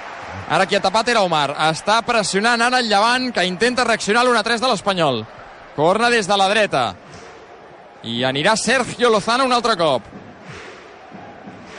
[0.50, 1.56] Ara qui ha tapat era Omar.
[1.72, 5.24] Està pressionant ara el llevant que intenta reaccionar a l'1-3 de l'Espanyol.
[5.76, 6.86] Corna des de la dreta.
[8.04, 10.14] I anirà Sergio Lozano un altre cop.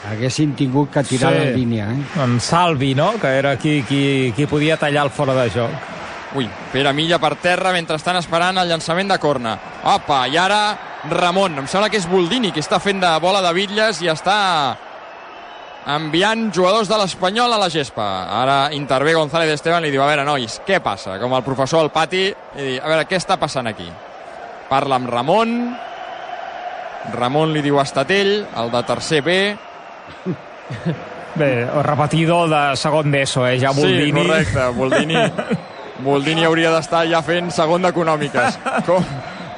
[0.07, 1.39] Haguessin tingut que tirar sí.
[1.39, 2.23] la línia, eh?
[2.23, 5.96] En Salvi, no?, que era qui, qui, qui podia tallar el fora de joc.
[6.35, 9.55] Ui, Pere Milla per terra mentre estan esperant el llançament de corna.
[9.93, 10.59] Opa, i ara
[11.09, 11.61] Ramon.
[11.61, 14.37] Em sembla que és Boldini qui està fent de bola de bitlles i està
[15.87, 18.07] enviant jugadors de l'Espanyol a la gespa.
[18.41, 21.15] Ara intervé González Esteban i li diu, a veure, nois, què passa?
[21.21, 23.87] Com el professor al pati, i diu, a veure, què està passant aquí?
[24.67, 25.53] Parla amb Ramon,
[27.15, 29.37] Ramon li diu a Estatell, el de tercer B,
[31.37, 33.57] Bé, repetidor de segon d'ESO, eh?
[33.61, 34.09] Ja Boldini.
[34.09, 35.19] Sí, correcte, Boldini.
[36.03, 38.59] Boldini hauria d'estar ja fent segon d'econòmiques.
[38.87, 39.05] Com,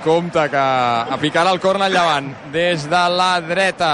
[0.03, 2.29] compte que a picar el corna al llevant.
[2.53, 3.91] Des de la dreta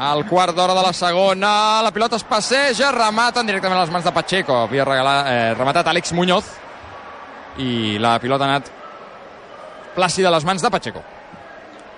[0.00, 4.04] al quart d'hora de la segona, la pilota es passeja, rematen directament a les mans
[4.06, 4.62] de Pacheco.
[4.64, 6.46] Havia regalat, eh, rematat Àlex Muñoz
[7.60, 8.70] i la pilota ha anat
[9.96, 11.02] plàcida a les mans de Pacheco.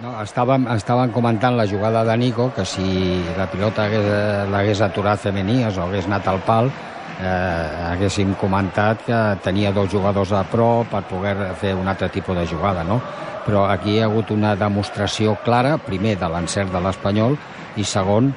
[0.03, 5.21] No, estàvem, estàvem comentant la jugada de Nico, que si la pilota hagués- l'hagués aturat
[5.21, 6.73] Femenies o hagués anat al pal,
[7.21, 12.37] eh, haguéssim comentat que tenia dos jugadors a prop per poder fer un altre tipus
[12.37, 13.01] de jugada, no?
[13.47, 17.37] Però aquí hi ha hagut una demostració clara, primer de l'encert de l'Espanyol
[17.77, 18.33] i segon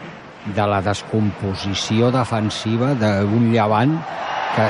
[0.46, 3.96] de la descomposició defensiva d'un llevant
[4.56, 4.66] que,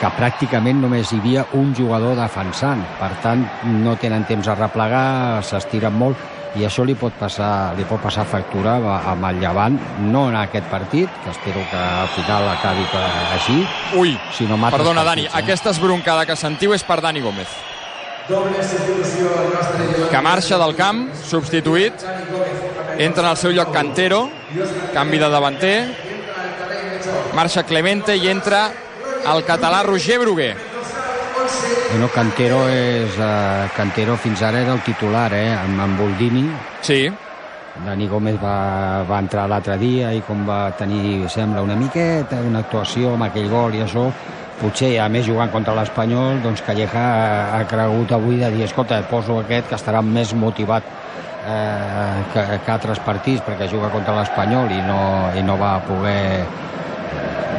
[0.00, 2.82] que pràcticament només hi havia un jugador defensant.
[2.98, 3.44] Per tant,
[3.82, 8.24] no tenen temps a replegar, s'estiren molt i això li pot passar, li pot passar
[8.28, 9.78] factura a- amb el Llevant,
[10.12, 12.84] no en aquest partit, que espero que al final acabi
[13.34, 15.38] així, Ui, sinó perdona, Dani, partits, eh?
[15.44, 17.48] aquesta esbroncada que sentiu és per Dani Gómez.
[20.10, 21.92] Que marxa del camp, substituït,
[22.98, 24.28] entra en el seu lloc Cantero,
[24.94, 25.76] canvi de davanter,
[27.34, 28.70] marxa Clemente i entra
[29.32, 30.52] el català Roger Bruguer.
[31.90, 36.46] Bueno, Cantero, és, eh, Cantero fins ara era el titular, eh, amb, amb Boldini,
[36.80, 37.10] Sí,
[37.84, 42.60] Dani Gómez va, va entrar l'altre dia i com va tenir, sembla, una miqueta, una
[42.60, 44.06] actuació amb aquell gol i això,
[44.60, 49.00] potser, a més jugant contra l'Espanyol, doncs Calleja ha, ha cregut avui de dir, escolta,
[49.10, 50.84] poso aquest que estarà més motivat
[51.48, 55.00] eh, que, que altres partits perquè juga contra l'Espanyol i, no,
[55.38, 56.46] i no va poder eh,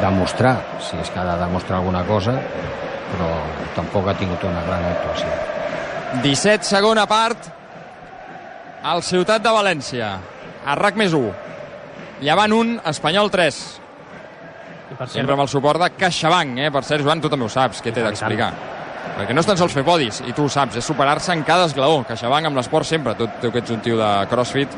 [0.03, 2.37] demostrar, si és que ha de demostrar alguna cosa,
[3.11, 3.29] però
[3.75, 5.29] tampoc ha tingut una gran actuació.
[6.23, 7.49] 17 segona part
[8.83, 10.11] al Ciutat de València.
[10.65, 11.31] A RAC més 1.
[12.23, 13.57] Llevant 1, Espanyol 3.
[14.93, 16.69] I per Sempre amb el suport de CaixaBank, eh?
[16.71, 18.53] Per cert, Joan, tu també ho saps, què t'he d'explicar.
[19.13, 21.65] perquè no és tan sols fer podis, i tu ho saps, és superar-se en cada
[21.67, 22.03] esglaó.
[22.07, 24.71] CaixaBank amb l'esport sempre, tu, tu que ets un tio de crossfit,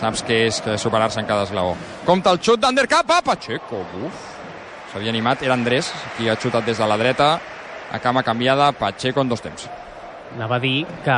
[0.00, 1.74] saps què és que superar-se en cada esglaó.
[2.04, 4.26] Compte el xut d'Undercap, a Pacheco, uf,
[4.92, 7.30] s'havia animat, era Andrés, qui ha xutat des de la dreta,
[7.92, 9.68] a cama canviada, Pacheco en dos temps.
[10.36, 11.16] Anava a dir que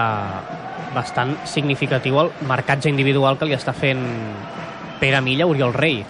[0.94, 4.02] bastant significatiu el marcatge individual que li està fent
[5.00, 6.04] Pere Milla Oriol Rei.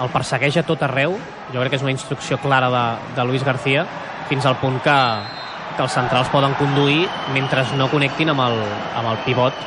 [0.00, 1.16] El persegueix a tot arreu,
[1.52, 2.84] jo crec que és una instrucció clara de,
[3.16, 3.84] de Luis García,
[4.30, 4.96] fins al punt que,
[5.76, 7.02] que els centrals poden conduir
[7.34, 8.56] mentre no connectin amb el,
[9.00, 9.66] amb el pivot,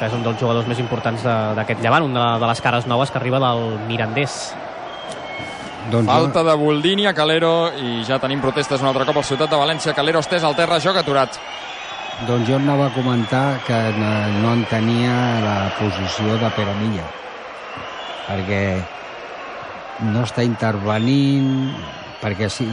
[0.00, 1.22] que és un dels jugadors més importants
[1.58, 4.40] d'aquest llevant, una de les cares noves que arriba del Mirandés.
[5.90, 9.50] Doncs Falta de Boldini a Calero i ja tenim protestes un altre cop al Ciutat
[9.50, 9.94] de València.
[9.96, 11.40] Calero estès al terra, joc aturat.
[12.26, 17.06] doncs jo anava a comentar que no, entenia la posició de Pere Milla
[18.26, 18.64] perquè
[20.12, 21.72] no està intervenint
[22.20, 22.66] perquè sí,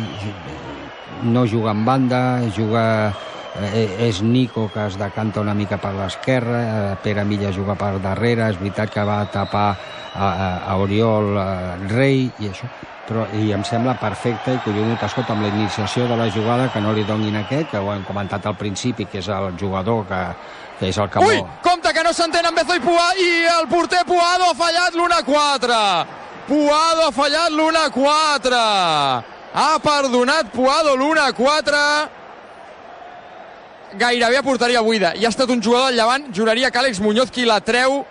[1.24, 2.20] no juga en banda
[2.58, 2.84] juga
[3.72, 7.96] eh, és Nico que es decanta una mica per l'esquerra eh, Pere Milla juga per
[8.04, 12.68] darrere és veritat que va tapar a, a, a Oriol eh, Rei i això
[13.40, 16.92] i em sembla perfecte i collonut, escolta, amb la iniciació de la jugada que no
[16.92, 20.20] li donin aquest, que ho hem comentat al principi que és el jugador que,
[20.80, 21.48] que és el que Ui, vol.
[21.64, 25.80] compte que no s'entén amb Bezo i Pua i el porter Puado ha fallat l'1-4.
[26.50, 28.60] Puado ha fallat l'1-4.
[29.54, 31.82] Ha perdonat Puado l'1-4.
[33.98, 35.16] Gairebé a porteria buida.
[35.16, 38.04] I ha estat un jugador al llevant, juraria que Àlex Muñoz qui la treu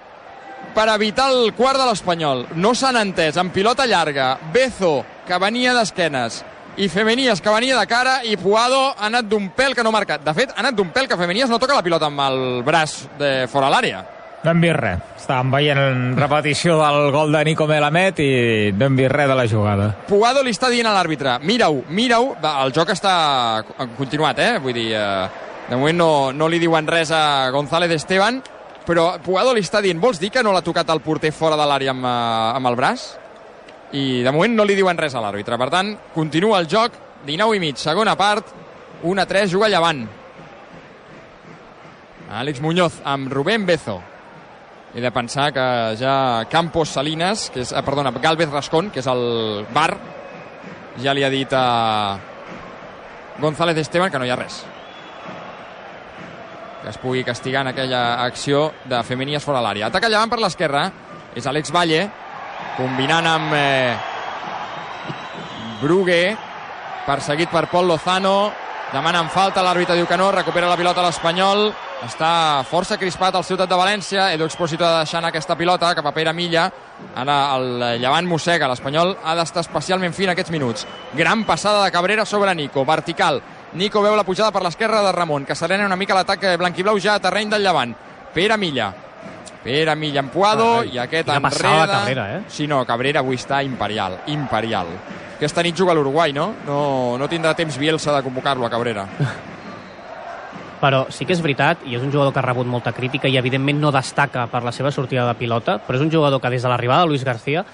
[0.74, 2.44] per evitar el quart de l'Espanyol.
[2.60, 4.34] No s'han entès, amb pilota llarga.
[4.52, 6.42] Bezo, que venia d'esquenes,
[6.76, 9.96] i Femenies, que venia de cara, i Puado ha anat d'un pèl que no ha
[9.96, 10.20] marcat.
[10.24, 12.98] De fet, ha anat d'un pèl que Femenies no toca la pilota amb el braç
[13.18, 14.02] de fora l'àrea.
[14.44, 15.00] No hem vist res.
[15.16, 18.28] Estàvem veient repetició del gol de Nico Melamed i
[18.76, 19.88] no hem vist res de la jugada.
[20.06, 23.16] Puado li està dient a l'àrbitre, mira-ho, mira-ho, el joc està
[23.96, 24.52] continuat, eh?
[24.62, 28.42] Vull dir, eh, de moment no, no li diuen res a González Esteban,
[28.86, 31.66] però Puado li està dient, vols dir que no l'ha tocat el porter fora de
[31.66, 33.06] l'àrea amb, eh, amb el braç?
[33.92, 35.58] I de moment no li diuen res a l'àrbitre.
[35.58, 36.92] Per tant, continua el joc,
[37.26, 38.46] 19 i mig, segona part,
[39.02, 40.06] 1 a 3, juga llevant.
[42.30, 44.00] Àlex Muñoz amb Rubén Bezo.
[44.94, 49.06] He de pensar que ja Campos Salinas, que és, eh, perdona, Galvez Rascón, que és
[49.06, 49.96] el bar,
[51.02, 52.18] ja li ha dit a
[53.38, 54.64] González Esteban que no hi ha res.
[56.86, 59.88] Que es pugui castigar en aquella acció de Femenies fora l'àrea.
[59.88, 60.84] Ataca llevant per l'esquerra,
[61.34, 62.04] és Àlex Valle,
[62.76, 63.96] combinant amb eh,
[65.80, 66.20] Brugue,
[67.02, 68.52] perseguit per Pol Lozano,
[68.92, 71.72] demanen falta, l'àrbitre diu que no, recupera la pilota l'Espanyol,
[72.06, 75.90] està força crispat al Ciutat de València, Edu Expósito ha de deixar anar aquesta pilota
[75.98, 76.68] cap a Pere Milla,
[77.18, 80.86] ara el llevant mossega, l'Espanyol ha d'estar especialment fin aquests minuts.
[81.18, 83.42] Gran passada de Cabrera sobre Nico, vertical,
[83.74, 87.16] Nico veu la pujada per l'esquerra de Ramon, que serena una mica l'atac blanquiblau ja
[87.16, 87.94] a terreny del llevant.
[88.32, 88.92] Pere Milla,
[89.66, 91.98] Pere Milla empuado Ai, i aquest quina passada enreda.
[91.98, 92.42] Cabrera, eh?
[92.46, 94.92] Sí, no, Cabrera avui està imperial, imperial.
[95.34, 96.52] Aquesta nit juga a l'Uruguai, no?
[96.68, 96.78] no?
[97.18, 99.08] No tindrà temps Bielsa de convocar-lo a Cabrera.
[100.84, 103.40] Però sí que és veritat, i és un jugador que ha rebut molta crítica i
[103.40, 106.62] evidentment no destaca per la seva sortida de pilota, però és un jugador que des
[106.62, 107.64] de l'arribada de Luis García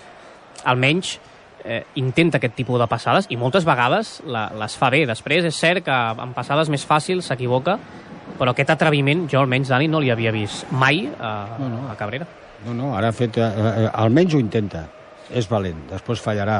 [0.64, 1.16] almenys
[1.64, 5.04] eh, intenta aquest tipus de passades i moltes vegades la, les fa bé.
[5.08, 7.78] Després és cert que en passades més fàcils s'equivoca,
[8.38, 11.84] però aquest atreviment jo almenys, Dani, no li havia vist mai a, No, no.
[11.90, 12.26] a Cabrera.
[12.66, 13.38] No, no, ara ha fet...
[13.38, 13.46] Eh,
[13.84, 14.86] eh, almenys ho intenta.
[15.32, 16.58] És valent, després fallarà.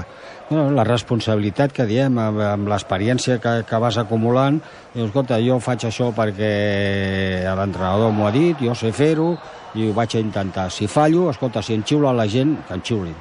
[0.49, 4.57] No, la responsabilitat que diem, amb, amb l'experiència que, que vas acumulant,
[4.95, 6.53] dius, escolta, jo faig això perquè
[7.59, 9.35] l'entrenador m'ho ha dit, jo sé fer-ho,
[9.77, 10.71] i ho vaig a intentar.
[10.73, 13.19] Si fallo, escolta, si en xiula la gent, que en xiulin.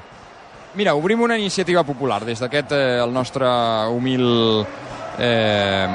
[0.73, 3.47] Mira, obrim una iniciativa popular des d'aquest, eh, el nostre
[3.91, 4.65] humil
[5.19, 5.87] eh,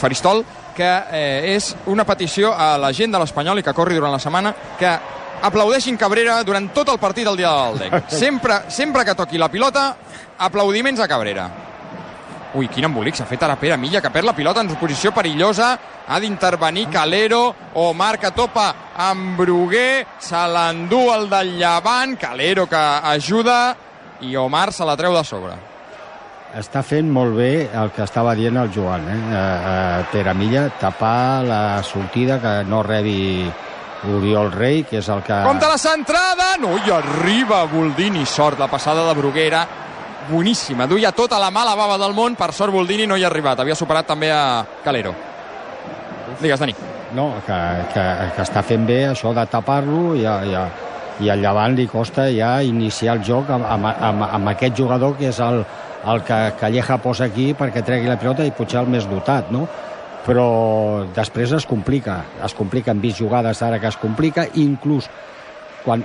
[0.00, 4.14] faristol, que eh, és una petició a la gent de l'Espanyol i que corri durant
[4.14, 4.92] la setmana que
[5.42, 8.08] aplaudeixin Cabrera durant tot el partit del dia del Dec.
[8.22, 9.90] Sempre, sempre que toqui la pilota,
[10.38, 11.50] aplaudiments a Cabrera.
[12.52, 15.70] Ui, quin embolic s'ha fet ara Pere Milla, que perd la pilota en posició perillosa,
[16.04, 18.66] ha d'intervenir Calero, Omar que topa
[19.00, 22.82] amb Bruguer, se l'endú el del Llevant, Calero que
[23.14, 23.74] ajuda,
[24.20, 25.56] i Omar se la treu de sobre.
[26.60, 29.20] Està fent molt bé el que estava dient el Joan, eh?
[29.32, 33.48] eh, eh Pere Milla, tapar la sortida que no rebi
[34.12, 35.40] Oriol Rei, que és el que...
[35.46, 36.52] Compte la centrada!
[36.60, 39.64] No, i arriba Boldini, sort, la passada de Bruguera,
[40.30, 43.60] boníssima, duia tota la mala bava del món, per sort Boldini no hi ha arribat,
[43.60, 45.14] havia superat també a Calero.
[46.40, 46.74] Digues, Dani.
[47.14, 47.58] No, que,
[47.92, 48.04] que,
[48.36, 50.60] que està fent bé això de tapar-lo i, i,
[51.26, 55.18] i al Llevant li costa ja iniciar el joc amb, amb, amb, amb aquest jugador
[55.18, 55.60] que és el,
[56.08, 59.66] el que Calleja posa aquí perquè tregui la pilota i potser el més dotat, no?
[60.22, 65.08] però després es complica, es complica, hem vist jugades ara que es complica, inclús
[65.82, 66.04] quan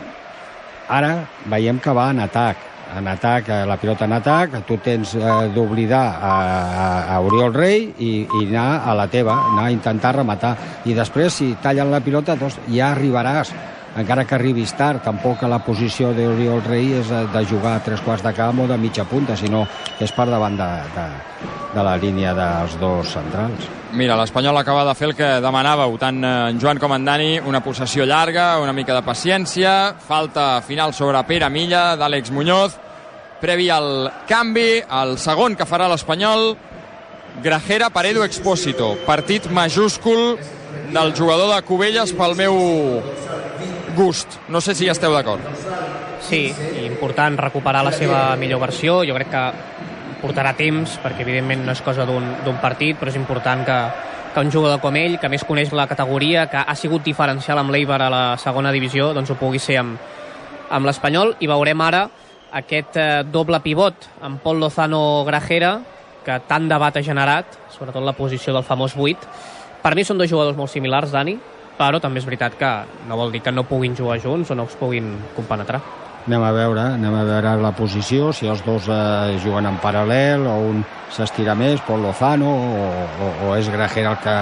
[0.90, 2.64] ara veiem que va en atac,
[2.96, 7.54] en atac, eh, la pilota en atac, tu tens eh, d'oblidar a, a, a Oriol
[7.54, 10.56] Rei i, i anar a la teva, anar a intentar rematar.
[10.86, 13.54] I després, si tallen la pilota, doncs ja arribaràs
[13.98, 18.24] encara que arribis tard, tampoc la posició d'Oriol Rei és de, jugar a tres quarts
[18.26, 19.66] de camp o de mitja punta, sinó
[20.00, 21.06] és per davant de, de,
[21.74, 23.68] de la línia dels dos centrals.
[23.98, 27.64] Mira, l'Espanyol acaba de fer el que demanàveu, tant en Joan com en Dani, una
[27.66, 32.78] possessió llarga, una mica de paciència, falta final sobre Pere Milla, d'Àlex Muñoz,
[33.42, 36.56] previ al canvi, el segon que farà l'Espanyol,
[37.38, 40.40] Grajera per Edu Expósito, partit majúscul
[40.90, 42.56] del jugador de Cubelles pel meu
[43.98, 44.38] gust.
[44.54, 45.42] No sé si hi esteu d'acord.
[46.24, 46.46] Sí,
[46.86, 49.02] important recuperar la seva millor versió.
[49.08, 49.44] Jo crec que
[50.22, 53.80] portarà temps, perquè evidentment no és cosa d'un partit, però és important que,
[54.34, 57.74] que un jugador com ell, que més coneix la categoria, que ha sigut diferencial amb
[57.74, 60.00] l'Eibar a la segona divisió, doncs ho pugui ser amb,
[60.70, 61.36] amb l'Espanyol.
[61.42, 62.08] I veurem ara
[62.58, 65.78] aquest eh, doble pivot amb Pol Lozano Grajera,
[66.26, 69.30] que tant debat ha generat, sobretot la posició del famós 8.
[69.84, 71.38] Per mi són dos jugadors molt similars, Dani,
[71.78, 72.72] però també és veritat que
[73.08, 75.82] no vol dir que no puguin jugar junts o no es puguin compenetrar.
[76.28, 80.44] Anem a veure, anem a veure la posició, si els dos eh, juguen en paral·lel
[80.44, 80.82] o un
[81.14, 82.90] s'estira més, Pol Lozano o,
[83.24, 84.38] o, o és Grajera el que,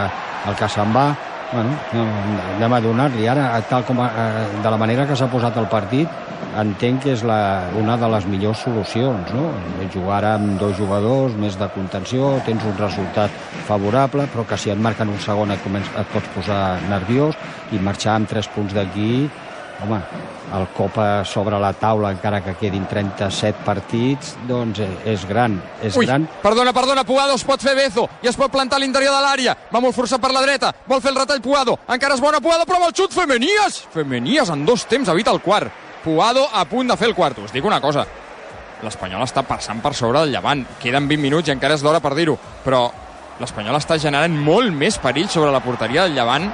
[0.49, 1.09] el que se'n va.
[1.51, 5.67] Bueno, anem a donar-li ara, tal com, eh, de la manera que s'ha posat el
[5.71, 6.09] partit,
[6.57, 7.37] entenc que és la,
[7.81, 9.45] una de les millors solucions, no?
[9.93, 13.31] Jugar amb dos jugadors, més de contenció, tens un resultat
[13.69, 17.37] favorable, però que si et marquen un segon et, començ, et pots posar nerviós
[17.71, 19.29] i marxar amb tres punts d'aquí
[19.83, 20.01] home,
[20.53, 25.57] el Copa sobre la taula, encara que quedin 37 partits, doncs és gran.
[25.81, 26.27] És Ui, gran.
[26.43, 29.55] perdona, perdona, Puado, es pot fer Bezo i es pot plantar a l'interior de l'àrea.
[29.73, 32.65] Va molt forçat per la dreta, vol fer el retall Puado, encara és bona Puado,
[32.65, 33.85] però amb el xut Femenies!
[33.93, 35.71] Femenies en dos temps evita el quart.
[36.03, 37.39] Puado a punt de fer el quart.
[37.41, 38.05] Us dic una cosa,
[38.83, 40.65] l'Espanyol està passant per sobre del Llevant.
[40.81, 42.85] Queden 20 minuts i encara és d'hora per dir-ho, però
[43.39, 46.51] l'Espanyol està generant molt més perill sobre la porteria del Llevant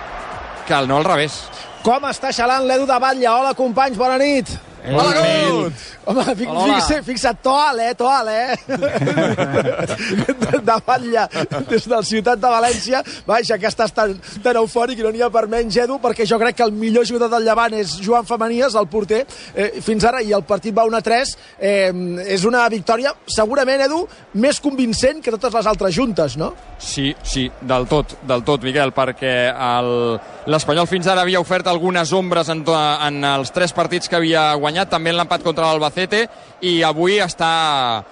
[0.68, 1.42] que el no al revés.
[1.82, 3.26] Com està xalant l'Edu de Batlle?
[3.26, 4.52] Hola, companys, bona nit.
[4.84, 5.14] Hola,
[5.52, 5.74] Gut!
[6.06, 8.56] Home, fi, fixa, fixa't, toal, eh, toal, eh?
[10.66, 11.28] de Batlle,
[11.70, 13.04] des de la ciutat de València.
[13.28, 16.40] Vaja, que estàs tan, tan eufòric i no n'hi ha per menys, Edu, perquè jo
[16.42, 19.22] crec que el millor jugador del Llevant és Joan Femenies, el porter,
[19.54, 21.36] eh, fins ara, i el partit va 1-3.
[21.60, 21.92] Eh,
[22.34, 24.02] és una victòria, segurament, Edu,
[24.42, 26.54] més convincent que totes les altres juntes, no?
[26.82, 32.12] Sí, sí, del tot, del tot, Miquel, perquè el- l'Espanyol fins ara havia ofert algunes
[32.18, 32.74] ombres en, to-
[33.06, 36.26] en els tres partits que havia guanyat, també en l'empat contra l'Albacete,
[36.62, 38.04] i avui està,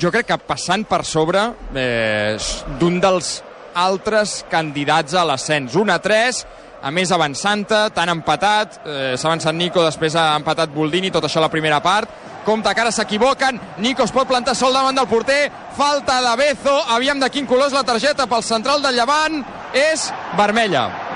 [0.00, 1.44] jo crec que passant per sobre
[1.74, 2.36] eh,
[2.80, 3.38] d'un dels
[3.78, 5.76] altres candidats a l'ascens.
[5.78, 6.40] 1 a 3,
[6.82, 11.42] a més avançant-te, tan empatat, eh, s'ha avançat Nico, després ha empatat Boldini, tot això
[11.42, 12.10] a la primera part,
[12.44, 16.78] compte que ara s'equivoquen, Nico es pot plantar sol davant del porter, falta de Bezo,
[16.94, 19.44] aviam de quin color és la targeta pel central del Llevant,
[19.74, 21.07] és vermella.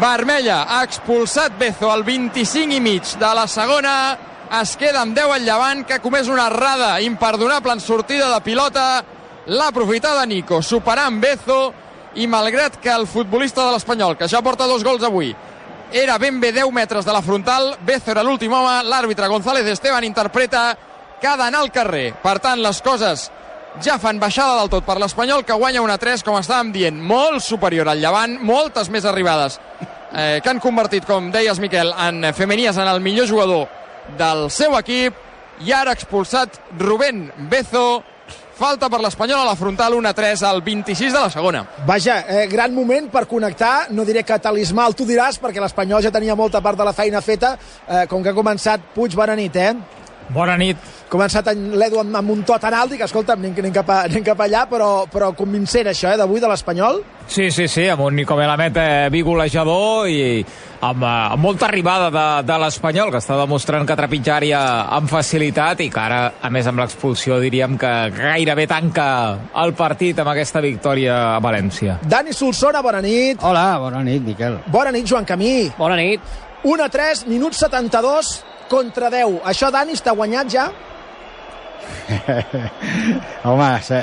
[0.00, 4.16] Vermella, ha expulsat Bezo al 25 i mig de la segona,
[4.60, 8.40] es queda amb 10 al Llevant, que ha comès una errada imperdonable en sortida de
[8.40, 9.04] pilota,
[9.46, 11.60] l'ha aprofitada Nico, superant Bezo,
[12.16, 15.34] i malgrat que el futbolista de l'Espanyol, que ja porta dos gols avui,
[15.92, 20.08] era ben bé 10 metres de la frontal, Bezo era l'últim home, l'àrbitre González Esteban
[20.08, 20.70] interpreta
[21.20, 22.14] que ha d'anar al carrer.
[22.22, 23.28] Per tant, les coses
[23.84, 27.44] ja fan baixada del tot per l'Espanyol, que guanya una 3, com estàvem dient, molt
[27.44, 29.60] superior al Llevant, moltes més arribades,
[30.14, 33.68] eh, que han convertit, com deies, Miquel, en femenies en el millor jugador
[34.18, 35.18] del seu equip,
[35.62, 38.02] i ara expulsat Rubén Bezo,
[38.58, 41.64] falta per l'Espanyol a la frontal 1-3 al 26 de la segona.
[41.86, 46.14] Vaja, eh, gran moment per connectar, no diré que talismal, tu diràs, perquè l'Espanyol ja
[46.14, 47.56] tenia molta part de la feina feta,
[47.88, 49.74] eh, com que ha començat Puig, bona nit, eh?
[50.30, 50.76] Bona nit.
[51.12, 53.98] començat en l'Edu amb, amb un to tan alt, dic, escolta, anem, anem, cap, a,
[54.08, 57.02] anem cap allà, però, però convincent això, eh, d'avui de l'Espanyol.
[57.28, 60.22] Sí, sí, sí, amb un Nico Melamed eh, bigolejador i
[60.80, 64.60] amb, eh, amb molta arribada de, de l'Espanyol, que està demostrant que trepitjaria
[64.96, 69.08] amb facilitat i que ara, a més amb l'expulsió, diríem que gairebé tanca
[69.62, 71.98] el partit amb aquesta victòria a València.
[72.08, 73.44] Dani Solsona, bona nit.
[73.44, 74.62] Hola, bona nit, Miquel.
[74.72, 75.68] Bona nit, Joan Camí.
[75.76, 76.24] Bona nit.
[76.64, 79.42] 1 a 3, minut 72 contra 10.
[79.52, 80.70] Això, Dani, està guanyat ja?
[83.48, 83.98] Home, se,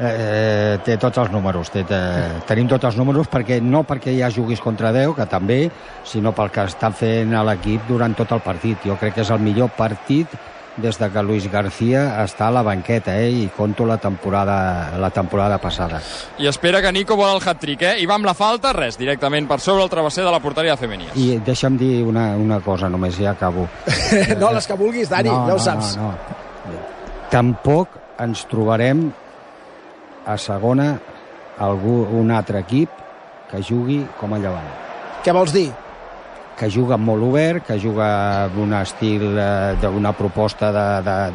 [0.00, 1.70] eh, té tots els números.
[1.74, 2.00] Té, té,
[2.48, 5.60] tenim tots els números perquè no perquè ja juguis contra 10, que també,
[6.06, 8.86] sinó pel que estan fent l'equip durant tot el partit.
[8.86, 10.32] Jo crec que és el millor partit
[10.76, 13.30] des de que Luis García està a la banqueta, eh?
[13.30, 16.00] I conto la temporada, la temporada passada.
[16.38, 17.94] I espera que Nico vol el hat-trick, eh?
[18.02, 20.82] I va amb la falta, res, directament per sobre el travesser de la porteria de
[20.84, 21.16] Femenies.
[21.16, 23.68] I deixa'm dir una, una cosa, només ja acabo.
[24.42, 25.96] no, les que vulguis, Dani, no, ja ho no, saps.
[25.96, 26.82] No, no.
[27.32, 29.08] Tampoc ens trobarem
[30.26, 30.92] a segona
[31.62, 32.90] algú, un altre equip
[33.50, 34.66] que jugui com a llevant
[35.24, 35.68] Què vols dir?
[36.56, 38.06] Que juga molt obert, que juga
[38.46, 40.72] amb un estil eh, d'una proposta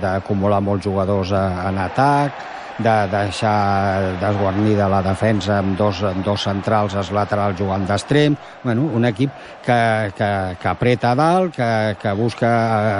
[0.01, 2.49] d'acumular molts jugadors en atac,
[2.81, 8.37] de deixar desguarnida la defensa amb dos, amb dos centrals, els laterals jugant d'extrem.
[8.63, 9.29] Bueno, un equip
[9.65, 10.29] que, que,
[10.61, 11.69] que apreta a dalt, que,
[12.01, 12.51] que busca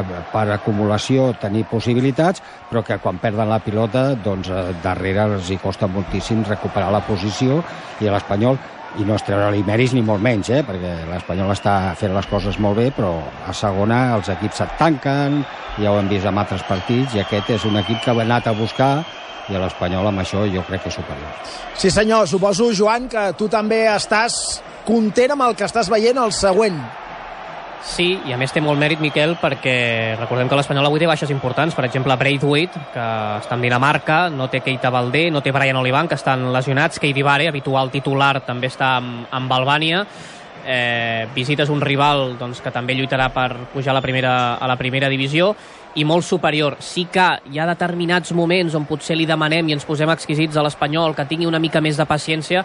[0.02, 5.50] eh, per acumulació tenir possibilitats, però que quan perden la pilota, doncs eh, darrere els
[5.50, 7.62] hi costa moltíssim recuperar la posició
[8.02, 8.60] i l'Espanyol
[9.00, 10.62] i no és treure-li mèrits ni molt menys, eh?
[10.68, 13.14] perquè l'Espanyol està fent les coses molt bé, però
[13.48, 15.42] a segona els equips et tanquen,
[15.80, 18.52] ja ho hem vist en altres partits, i aquest és un equip que ha anat
[18.52, 18.94] a buscar
[19.50, 21.54] i l'Espanyol amb això jo crec que és superior.
[21.76, 26.34] Sí senyor, suposo, Joan, que tu també estàs content amb el que estàs veient el
[26.36, 26.80] següent.
[27.82, 31.32] Sí, i a més té molt mèrit, Miquel, perquè recordem que l'Espanyol avui té baixes
[31.34, 31.74] importants.
[31.74, 33.06] Per exemple, Braithwaite, que
[33.42, 37.26] està en Dinamarca, no té Keita Valdé, no té Brian Olivan, que estan lesionats, Keidi
[37.26, 40.06] Vare, habitual titular, també està amb, amb Albània.
[40.62, 44.78] Eh, visites un rival doncs, que també lluitarà per pujar a la, primera, a la
[44.78, 45.56] primera divisió
[45.96, 46.78] i molt superior.
[46.86, 50.64] Sí que hi ha determinats moments on potser li demanem i ens posem exquisits a
[50.64, 52.62] l'Espanyol que tingui una mica més de paciència,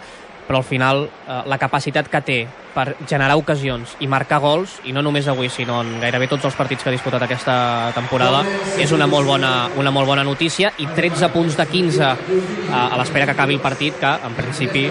[0.47, 2.39] però al final eh, la capacitat que té
[2.73, 6.57] per generar ocasions i marcar gols, i no només avui, sinó en gairebé tots els
[6.57, 7.57] partits que ha disputat aquesta
[7.95, 8.43] temporada,
[8.77, 12.97] és una molt bona, una molt bona notícia, i 13 punts de 15 eh, a
[12.99, 14.87] l'espera que acabi el partit, que en principi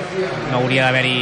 [0.50, 1.20] no hauria d'haver-hi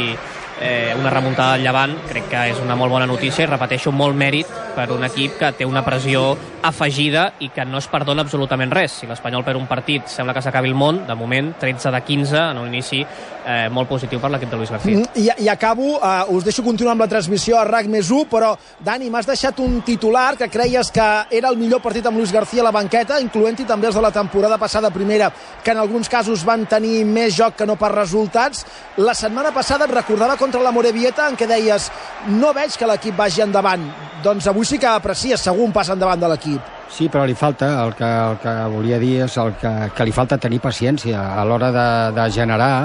[0.59, 4.15] eh, una remuntada al Llevant, crec que és una molt bona notícia i repeteixo, molt
[4.17, 6.33] mèrit per un equip que té una pressió
[6.65, 8.99] afegida i que no es perdona absolutament res.
[9.01, 12.37] Si l'Espanyol per un partit sembla que s'acabi el món, de moment 13 de 15
[12.51, 13.03] en un inici
[13.45, 14.97] eh, molt positiu per l'equip de Luis García.
[14.97, 18.25] Mm, I, I acabo, uh, us deixo continuar amb la transmissió a RAC més 1,
[18.31, 22.33] però, Dani, m'has deixat un titular que creies que era el millor partit amb Luis
[22.33, 25.31] García a la banqueta, incloent-hi també els de la temporada passada primera,
[25.63, 28.65] que en alguns casos van tenir més joc que no per resultats.
[28.97, 31.91] La setmana passada et recordava contra la Morevieta en què deies
[32.33, 33.85] no veig que l'equip vagi endavant.
[34.23, 36.73] Doncs avui sí que aprecies segur un pas endavant de l'equip.
[36.89, 40.13] Sí, però li falta, el que, el que volia dir és el que, que li
[40.15, 42.75] falta tenir paciència a l'hora de, de generar,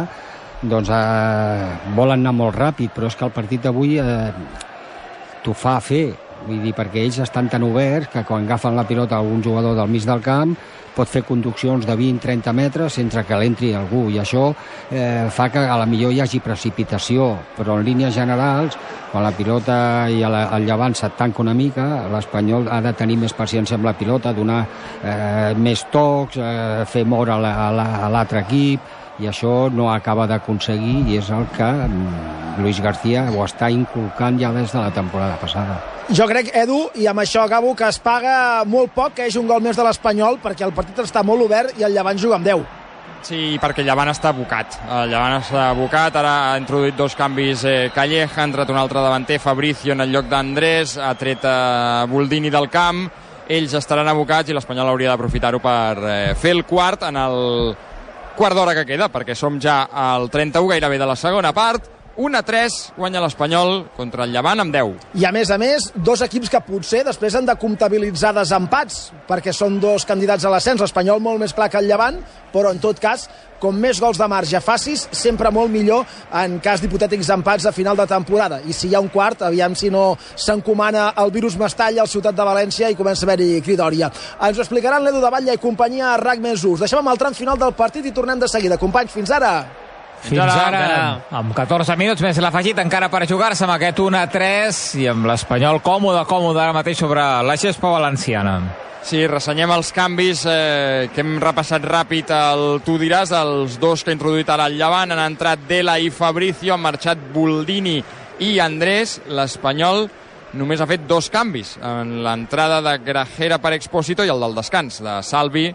[0.63, 4.33] doncs eh, volen anar molt ràpid, però és que el partit d'avui eh,
[5.45, 6.11] t'ho fa fer,
[6.47, 9.89] vull dir, perquè ells estan tan oberts que quan agafen la pilota algun jugador del
[9.93, 10.55] mig del camp
[10.91, 14.09] pot fer conduccions de 20-30 metres sense que l'entri algú.
[14.11, 14.49] I això
[14.91, 17.29] eh, fa que a la millor hi hagi precipitació.
[17.57, 18.77] Però en línies generals
[19.13, 19.77] quan la pilota
[20.11, 23.87] i el, el llevant se't tanca una mica l'Espanyol ha de tenir més paciència amb
[23.87, 24.65] la pilota donar
[25.05, 30.27] eh, més tocs eh, fer moure a la- la- l'altre equip i això no acaba
[30.27, 34.91] d'aconseguir i és el que mm, Luis García ho està inculcant ja des de la
[34.91, 35.79] temporada passada.
[36.11, 39.47] Jo crec, Edu, i amb això acabo, que es paga molt poc que hagi un
[39.47, 42.49] gol més de l'Espanyol perquè el partit està molt obert i el Llevant juga amb
[42.49, 42.65] 10.
[43.23, 44.79] Sí, perquè el Llevant està abocat.
[44.89, 49.03] El Llevant està abocat, ara ha introduït dos canvis eh, Calleja, ha entrat un altre
[49.05, 53.05] davanter, Fabricio en el lloc d'Andrés, ha tret eh, Boldini del camp,
[53.51, 57.39] ells estaran abocats i l'Espanyol hauria d'aprofitar-ho per eh, fer el quart en el
[58.41, 62.37] quart d'hora que queda, perquè som ja al 31 gairebé de la segona part, 1
[62.37, 64.97] a 3 guanya l'Espanyol contra el Llevant amb 10.
[65.21, 69.55] I a més a més, dos equips que potser després han de comptabilitzar desempats, perquè
[69.55, 72.19] són dos candidats a l'ascens, l'Espanyol molt més clar que el Llevant,
[72.53, 73.29] però en tot cas,
[73.61, 76.07] com més gols de marge facis, sempre molt millor
[76.43, 78.61] en cas d'hipotètics empats a final de temporada.
[78.67, 82.35] I si hi ha un quart, aviam si no s'encomana el virus Mestalla al Ciutat
[82.35, 84.11] de València i comença a haver-hi cridòria.
[84.41, 86.81] Ens ho explicaran l'Edu de Batlle i companyia a RAC més us.
[86.81, 88.81] Deixem amb el tram final del partit i tornem de seguida.
[88.81, 89.90] Companys, fins ara!
[90.21, 90.69] Fins ara.
[90.69, 91.01] ara,
[91.39, 95.27] amb 14 minuts més l'afegit encara per jugar-se amb aquest 1 a 3 i amb
[95.31, 98.61] l'Espanyol còmode, còmode ara mateix sobre la gespa valenciana.
[99.01, 104.13] Sí, ressenyem els canvis eh, que hem repassat ràpid el Tu diràs, els dos que
[104.13, 107.97] ha introduït ara el Llevant, han entrat Dela i Fabricio, han marxat Boldini
[108.45, 110.05] i Andrés, l'Espanyol
[110.61, 115.01] només ha fet dos canvis, en l'entrada de Grajera per Expósito i el del descans,
[115.01, 115.71] de Salvi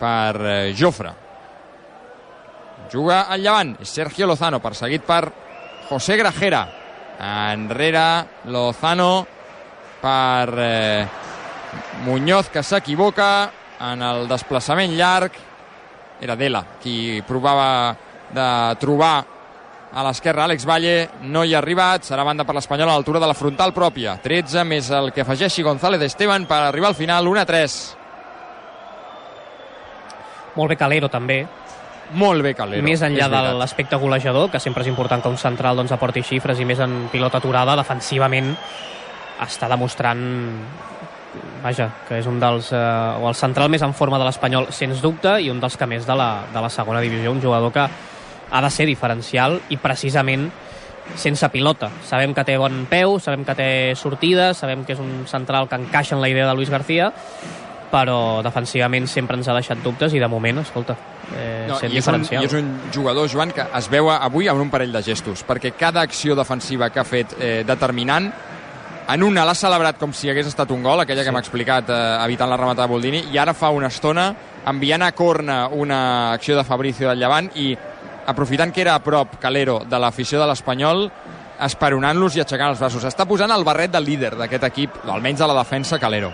[0.00, 1.23] per eh, Jofre.
[2.92, 5.22] Juga el Llevant, Sergio Lozano, perseguit per
[5.88, 6.64] José Grajera.
[7.20, 9.26] Enrere Lozano
[10.00, 11.06] per eh,
[12.04, 13.50] Muñoz, que s'equivoca
[13.92, 15.36] en el desplaçament llarg.
[16.20, 17.94] Era Dela qui provava
[18.34, 18.48] de
[18.80, 19.16] trobar
[19.94, 23.28] a l'esquerra Àlex Valle, no hi ha arribat, serà banda per l'Espanyol a l'altura de
[23.30, 24.16] la frontal pròpia.
[24.22, 27.76] 13 més el que afegeixi González Esteban per arribar al final, 1 a 3.
[30.56, 31.44] Molt bé Calero, també.
[32.12, 32.82] Molt bé Calero.
[32.84, 36.60] més enllà de l'aspecte golejador, que sempre és important que un central doncs, aporti xifres
[36.60, 38.54] i més en pilota aturada, defensivament
[39.42, 40.22] està demostrant
[41.62, 42.78] vaja, que és un dels eh,
[43.18, 46.06] o el central més en forma de l'Espanyol sens dubte i un dels que més
[46.06, 47.88] de la, de la segona divisió un jugador que
[48.54, 50.50] ha de ser diferencial i precisament
[51.20, 51.90] sense pilota.
[52.06, 55.76] Sabem que té bon peu, sabem que té sortida, sabem que és un central que
[55.80, 57.12] encaixa en la idea de Luis García,
[57.90, 60.96] però defensivament sempre ens ha deixat dubtes i de moment, escolta,
[61.36, 62.42] eh, No, sent i, és un, diferencial.
[62.42, 65.74] I és un jugador, Joan, que es veu avui amb un parell de gestos, perquè
[65.78, 68.32] cada acció defensiva que ha fet eh, determinant,
[69.04, 71.28] en una l'ha celebrat com si hagués estat un gol, aquella sí.
[71.28, 74.30] que m'ha explicat eh, evitant la rematada de Boldini, i ara fa una estona
[74.66, 77.74] enviant a corna una acció de Fabricio del Llevant i
[78.26, 81.10] aprofitant que era a prop Calero de l'afició de l'Espanyol,
[81.64, 83.04] esperonant-los i aixecant els braços.
[83.04, 86.32] Està posant el barret del líder d'aquest equip, almenys de la defensa, Calero.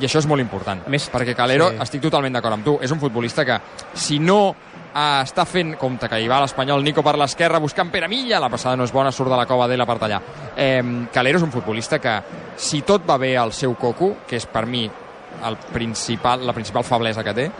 [0.00, 1.76] I això és molt important, A més, perquè Calero, sí.
[1.78, 1.82] sí.
[1.86, 3.56] estic totalment d'acord amb tu, és un futbolista que,
[3.96, 8.08] si no eh, està fent, compte que hi va l'Espanyol, Nico per l'esquerra, buscant Pere
[8.08, 10.20] Milla, la passada no és bona, surt de la cova d'ella per tallar.
[10.56, 10.82] Eh,
[11.12, 12.18] Calero és un futbolista que,
[12.56, 14.84] si tot va bé al seu coco, que és per mi
[15.46, 17.50] el principal, la principal feblesa que té,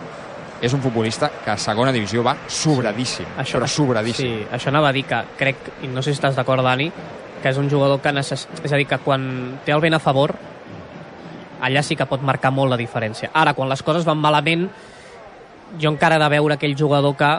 [0.60, 4.38] és un futbolista que a segona divisió va sobradíssim, Això, però sobradíssim.
[4.40, 6.90] Sí, això anava a dir que crec, i no sé si estàs d'acord, Dani,
[7.42, 8.46] que és un jugador que necess...
[8.62, 9.26] És a dir, que quan
[9.64, 10.32] té el vent a favor,
[11.60, 13.30] allà sí que pot marcar molt la diferència.
[13.34, 14.66] Ara, quan les coses van malament,
[15.80, 17.30] jo encara he de veure aquell jugador que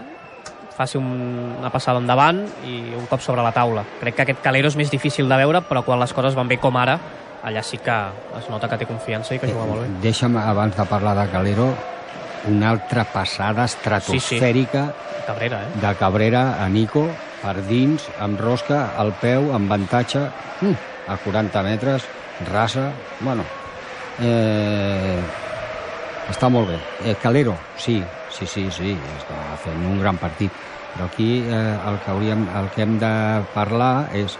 [0.77, 1.07] faci un,
[1.57, 3.83] una passada endavant i un cop sobre la taula.
[4.01, 6.59] Crec que aquest Calero és més difícil de veure, però quan les coses van bé
[6.61, 6.99] com ara,
[7.47, 7.95] allà sí que
[8.37, 9.89] es nota que té confiança i que juga molt bé.
[10.05, 11.71] Deixa'm, abans de parlar de Calero,
[12.47, 14.85] una altra passada estratosfèrica
[15.25, 15.79] Cabrera, eh?
[15.81, 17.07] de Cabrera a Nico,
[17.41, 20.27] per dins, amb rosca, al peu, amb avantatge,
[20.61, 20.75] mm,
[21.09, 22.05] a 40 metres,
[22.51, 23.43] rasa, bueno,
[24.21, 25.19] eh,
[26.29, 26.79] està molt bé.
[27.05, 28.01] Eh, Calero, sí,
[28.31, 30.51] sí, sí, sí, està fent un gran partit.
[30.93, 33.13] Però aquí eh, el, que hauríem, el que hem de
[33.53, 34.37] parlar és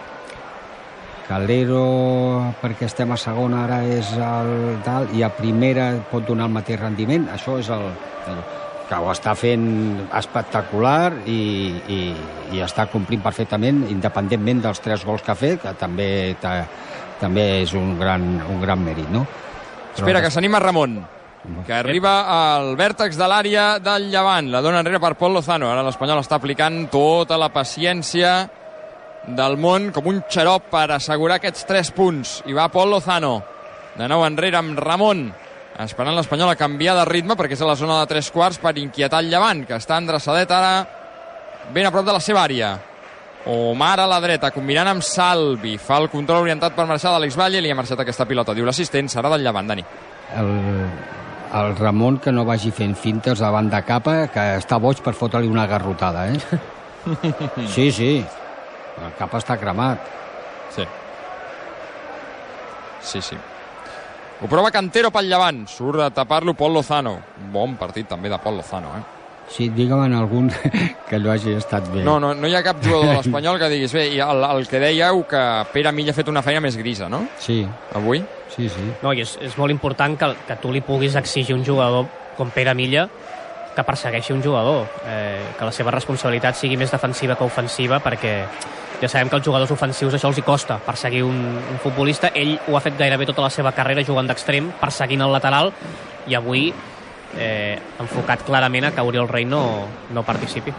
[1.28, 6.54] Calero, perquè estem a segona ara és el tal, i a primera pot donar el
[6.56, 7.84] mateix rendiment, això és el,
[8.32, 8.40] el
[8.88, 9.66] que ho està fent
[10.16, 11.40] espectacular i,
[11.92, 11.98] i,
[12.56, 16.08] i està complint perfectament, independentment dels tres gols que ha fet, que també,
[16.40, 16.62] ta,
[17.20, 19.26] també és un gran, un gran mèrit, no?
[19.96, 21.00] Espera, que s'anima Ramon,
[21.66, 24.50] que arriba al vèrtex de l'àrea del Llevant.
[24.52, 25.70] La dona enrere per Pol Lozano.
[25.70, 28.32] Ara l'Espanyol està aplicant tota la paciència
[29.28, 32.38] del món com un xarop per assegurar aquests tres punts.
[32.46, 33.38] I va Pol Lozano.
[33.98, 35.28] De nou enrere amb Ramon.
[35.78, 38.76] Esperant l'Espanyol a canviar de ritme perquè és a la zona de tres quarts per
[38.78, 40.72] inquietar el Llevant, que està endreçadet ara
[41.74, 42.72] ben a prop de la seva àrea.
[43.48, 45.78] Omar a la dreta, combinant amb Salvi.
[45.80, 48.52] Fa el control orientat per marxar d'Àlex Valle i li ha marxat aquesta pilota.
[48.52, 49.84] Diu l'assistent, serà del Llevant, Dani.
[50.36, 50.50] El,
[51.56, 55.48] el Ramon que no vagi fent fintes davant de capa, que està boig per fotre-li
[55.48, 56.60] una garrotada, eh?
[57.72, 58.12] Sí, sí.
[59.00, 60.04] El cap està cremat.
[60.74, 60.84] Sí.
[63.00, 63.38] Sí, sí.
[64.42, 65.64] Ho prova Cantero pel Llevant.
[65.72, 67.16] Surt de tapar-lo Pol Lozano.
[67.54, 69.17] Bon partit també de Pol Lozano, eh?
[69.48, 70.50] Sí, digue'm en algun
[71.08, 72.02] que no hagi estat bé.
[72.04, 74.68] No, no, no hi ha cap jugador de l'Espanyol que diguis bé, i el, el
[74.68, 75.42] que dèieu que
[75.72, 77.24] Pere Milla ha fet una feina més grisa, no?
[77.40, 77.62] Sí,
[77.96, 78.22] Avui?
[78.54, 78.86] sí, sí.
[79.02, 82.50] No, i és, és molt important que, que tu li puguis exigir un jugador com
[82.54, 83.08] Pere Milla
[83.78, 88.32] que persegueixi un jugador, eh, que la seva responsabilitat sigui més defensiva que ofensiva, perquè
[88.98, 92.32] ja sabem que els jugadors ofensius això els hi costa, perseguir un, un futbolista.
[92.34, 95.70] Ell ho ha fet gairebé tota la seva carrera jugant d'extrem, perseguint el lateral,
[96.26, 96.72] i avui
[97.36, 99.62] eh, enfocat clarament a que Oriol Rei no,
[100.14, 100.72] no participi.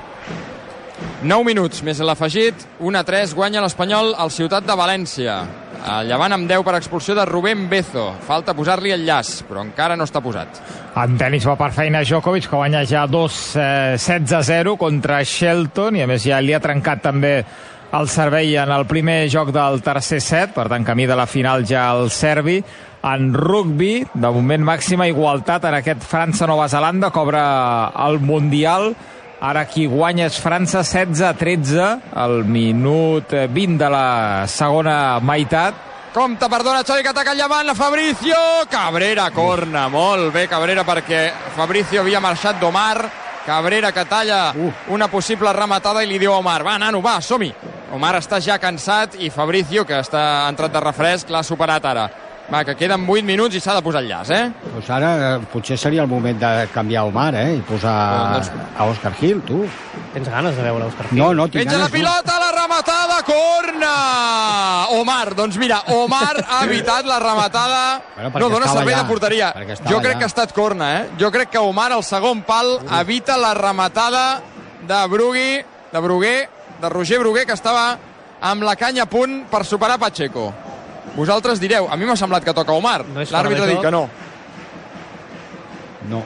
[1.19, 5.39] 9 minuts més l'afegit, 1 a 3, guanya l'Espanyol al Ciutat de València.
[5.79, 8.09] El Llevant amb 10 per expulsió de Rubén Bezo.
[8.27, 10.59] Falta posar-li el llaç, però encara no està posat.
[10.99, 15.21] En tenis va per feina Djokovic, que guanya ja 2 eh, 16 a 0 contra
[15.23, 17.33] Shelton, i a més ja li ha trencat també
[17.91, 21.65] el servei en el primer joc del tercer set, per tant camí de la final
[21.65, 22.59] ja el serbi.
[23.03, 28.91] En rugby, de moment màxima igualtat en aquest França-Nova Zelanda, cobra el Mundial.
[29.39, 34.09] Ara qui guanya és França 16 a 13, al minut 20 de la
[34.51, 35.87] segona meitat.
[36.11, 38.35] Compte, perdona, Xavi, que ataca el Llevant, la Fabricio,
[38.69, 43.09] Cabrera, corna, molt bé Cabrera, perquè Fabricio havia marxat d'Omar,
[43.45, 44.53] Cabrera que talla
[44.89, 47.53] una possible rematada i li diu a Omar, va, nano, va, som-hi.
[47.95, 52.09] Omar està ja cansat i Fabricio, que està entrat de refresc, l'ha superat ara.
[52.49, 54.45] Va, que queden 8 minuts i s'ha de posar el llaç, eh?
[54.73, 57.59] Pues ara eh, potser seria el moment de canviar Omar, eh?
[57.59, 57.93] I posar
[58.33, 59.59] Doncs- a Òscar Gil, tu.
[60.15, 61.19] Tens ganes de veure Òscar Gil?
[61.19, 61.97] No, no, tinc Penja la ganes, no.
[61.99, 63.91] pilota, la rematada, corna!
[64.97, 67.83] Omar, doncs mira, Omar ha evitat la rematada.
[68.15, 69.51] Bueno, no, dona servei allà, de porteria.
[69.85, 70.17] Jo crec allà.
[70.17, 71.03] que ha estat corna, eh?
[71.19, 74.41] Jo crec que Omar, al segon pal, evita la rematada
[74.89, 75.61] de Brugui,
[75.93, 76.49] de Bruguer,
[76.81, 77.91] de Roger Bruguer, que estava
[78.41, 80.47] amb la canya a punt per superar Pacheco.
[81.19, 83.01] Vosaltres direu, a mi m'ha semblat que toca Omar.
[83.11, 84.05] No és L'àrbitre ha dit que no.
[86.09, 86.23] No.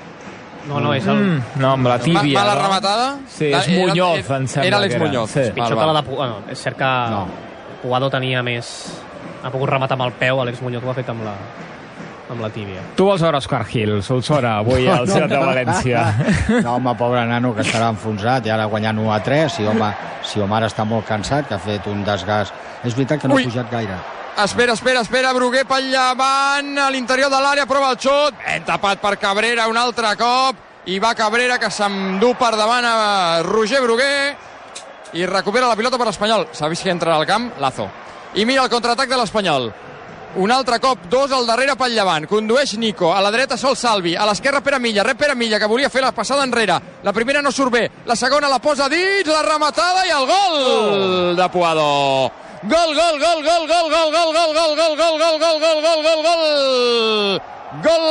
[0.68, 1.18] No, no, és el...
[1.20, 2.38] Mm, no, amb la tíbia.
[2.39, 2.62] mala no?
[2.62, 3.08] rematada?
[3.28, 5.00] Sí, és era- Muñoz, era- em sembla Era era.
[5.00, 5.30] Muñoz.
[5.34, 5.50] Sí.
[5.52, 6.08] pitjor que la de...
[6.08, 7.26] Bueno, és cert que No.
[7.82, 8.70] Puado tenia més...
[9.44, 11.34] Ha pogut rematar amb el peu, Àlex Muñoz ho ha fet amb la,
[12.32, 12.80] amb la tíbia.
[12.96, 16.06] Tu vols veure Oscar Gil, Solsona, avui al Ciutat de València.
[16.64, 19.52] No, home, pobre nano, que estarà enfonsat i ara guanyant 1 a 3.
[19.58, 19.91] Si, home,
[20.24, 22.54] si Omar està molt cansat, que ha fet un desgast...
[22.88, 23.44] És veritat que no Ui.
[23.44, 24.00] ha pujat gaire.
[24.36, 28.98] Espera, espera, espera, Bruguer pel llevant, a l'interior de l'àrea, prova el xut, ben tapat
[28.98, 30.58] per Cabrera un altre cop,
[30.90, 34.34] i va Cabrera que s'endú per davant a Roger Bruguer,
[35.14, 36.48] i recupera la pilota per l'Espanyol.
[36.52, 37.52] S'ha vist que entra al camp?
[37.62, 37.86] Lazo.
[38.34, 39.70] I mira el contraatac de l'Espanyol.
[40.42, 42.26] Un altre cop, dos al darrere pel llevant.
[42.26, 43.12] Condueix Nico.
[43.14, 44.16] A la dreta Sol Salvi.
[44.18, 45.04] A l'esquerra Pere Milla.
[45.06, 46.80] Rep Pere Milla, que volia fer la passada enrere.
[47.04, 47.84] La primera no surt bé.
[48.10, 52.32] La segona la posa dins, la rematada i el gol de Puado.
[52.64, 55.99] Gol, gol, gol, gol, gol, gol, gol, gol, gol, gol, gol, gol, gol, gol, gol,
[56.03, 57.41] gol, gol.
[57.84, 58.05] Gol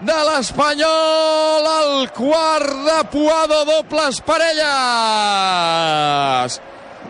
[0.00, 4.60] de l'Espanyol, el quart de Puado, dobles parelles.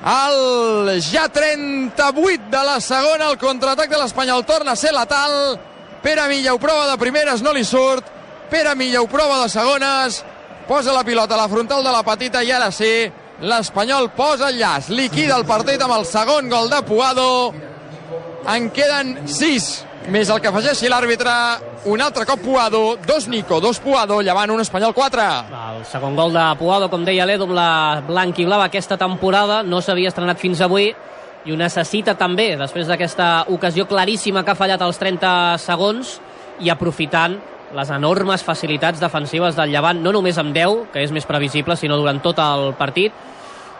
[0.06, 5.58] El ja 38 de la segona, el contraatac de l'Espanyol torna a ser letal.
[6.02, 8.04] Pere Milla ho prova de primeres, no li surt.
[8.50, 10.24] Pere Milla ho prova de segones.
[10.66, 14.60] Posa la pilota a la frontal de la petita i ara sí, l'Espanyol posa el
[14.60, 14.90] llaç.
[14.90, 17.28] Liquida el partit amb el segon gol de Puado.
[18.46, 19.66] En queden 6,
[20.14, 21.32] més el que afegeixi l'àrbitre.
[21.86, 25.26] Un altre cop Puado, dos Nico, dos Puado, llevant un Espanyol 4.
[25.76, 29.82] El segon gol de Puado, com deia l'Edu, la blanc i blava aquesta temporada, no
[29.82, 30.92] s'havia estrenat fins avui
[31.46, 36.16] i ho necessita també, després d'aquesta ocasió claríssima que ha fallat als 30 segons
[36.58, 37.36] i aprofitant
[37.74, 41.98] les enormes facilitats defensives del Llevant, no només amb 10, que és més previsible, sinó
[41.98, 43.14] durant tot el partit.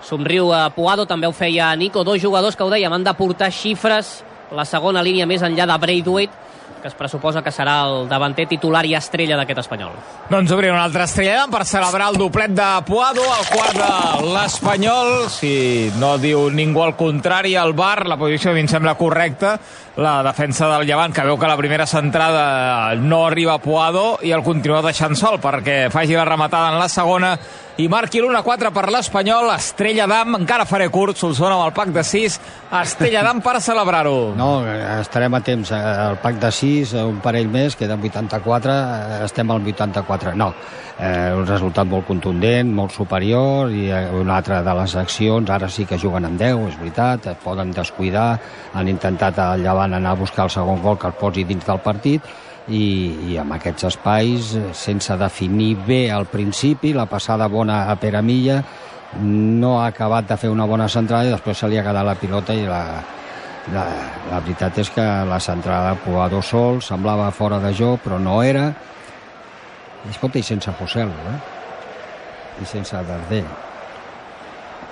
[0.06, 3.52] Somriu a Puado, també ho feia Nico, dos jugadors que ho dèiem, han de portar
[3.54, 4.20] xifres
[4.54, 6.44] la segona línia més enllà de Braithwaite,
[6.86, 9.96] que es pressuposa que serà el davanter titular i estrella d'aquest espanyol.
[10.30, 15.10] Doncs obrim una altra estrella per celebrar el doblet de Puado, el quart de l'Espanyol.
[15.34, 19.56] Si no diu ningú al contrari, al bar, la posició a mi em sembla correcta.
[19.96, 24.30] La defensa del Llevant, que veu que la primera centrada no arriba a Puado i
[24.36, 27.34] el continua deixant sol perquè faci la rematada en la segona
[27.76, 29.50] i marqui l'1-4 per l'Espanyol.
[29.52, 32.38] Estrella d'Am, encara faré curt, Solsona amb el pack de 6.
[32.80, 34.32] Estrella d'Am per celebrar-ho.
[34.38, 34.62] No,
[35.00, 35.70] estarem a temps.
[35.70, 40.34] eh, El pack de 6, un parell més, queden 84, eh, estem al 84.
[40.34, 40.54] No,
[40.98, 45.68] eh, un resultat molt contundent, molt superior, i eh, una altra de les accions, ara
[45.68, 48.38] sí que juguen amb 10, és veritat, es poden descuidar,
[48.72, 51.80] han intentat al Llevant anar a buscar el segon gol que el posi dins del
[51.80, 52.22] partit,
[52.68, 57.96] i, i amb aquests espais, eh, sense definir bé al principi, la passada bona a
[57.96, 58.62] Pere Milla,
[59.22, 62.16] no ha acabat de fer una bona centrada i després se li ha quedat la
[62.18, 62.80] pilota i la,
[63.72, 63.84] la,
[64.30, 68.40] la veritat és que la centrada de Puado sol semblava fora de joc, però no
[68.42, 68.66] era.
[70.06, 71.38] I, escolta, i sense Fusel, eh?
[72.62, 73.44] I sense Darder.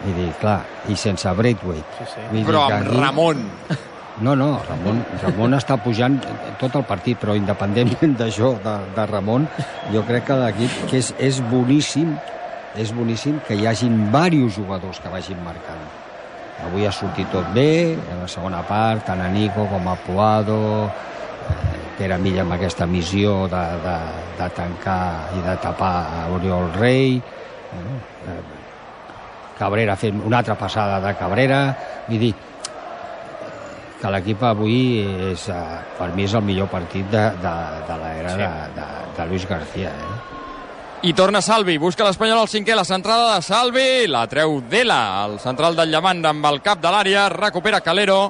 [0.04, 0.60] I dir, clar,
[0.90, 1.98] i sense Braithwaite.
[1.98, 2.24] Sí, sí.
[2.30, 3.44] Vull Però amb aquí- Ramon.
[4.22, 6.20] No, no, Ramon, Ramon està pujant
[6.60, 9.48] tot el partit, però independentment d'això, de, de Ramon,
[9.90, 12.12] jo crec que l'equip que és, és boníssim,
[12.78, 15.82] és boníssim que hi hagin diversos jugadors que vagin marcant.
[16.64, 20.60] Avui ha sortit tot bé, en la segona part, tant a Nico com a Puado,
[20.86, 23.98] eh, Pere Milla amb aquesta missió de, de,
[24.38, 28.40] de tancar i de tapar a Oriol Rei, eh,
[29.58, 31.64] Cabrera fent una altra passada de Cabrera,
[32.06, 32.34] vull dir,
[34.04, 35.00] que l'equip avui
[35.30, 35.56] és, eh,
[35.96, 37.54] per mi és el millor partit de, de,
[37.88, 38.42] de l'era Sí.
[38.44, 38.86] de, de,
[39.16, 39.88] de Luis García.
[39.96, 41.08] Eh?
[41.08, 45.38] I torna Salvi, busca l'Espanyol al cinquè, la centrada de Salvi, la treu Dela, el
[45.40, 48.22] central del Llevant amb el cap de l'àrea, recupera Calero.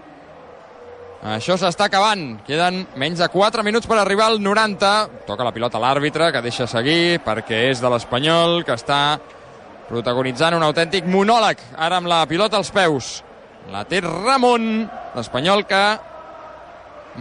[1.24, 4.90] Això s'està acabant, queden menys de 4 minuts per arribar al 90.
[5.26, 9.18] Toca la pilota l'àrbitre, que deixa seguir, perquè és de l'Espanyol, que està
[9.88, 13.22] protagonitzant un autèntic monòleg, ara amb la pilota als peus.
[13.72, 14.84] La té Ramon,
[15.16, 15.82] l'Espanyol que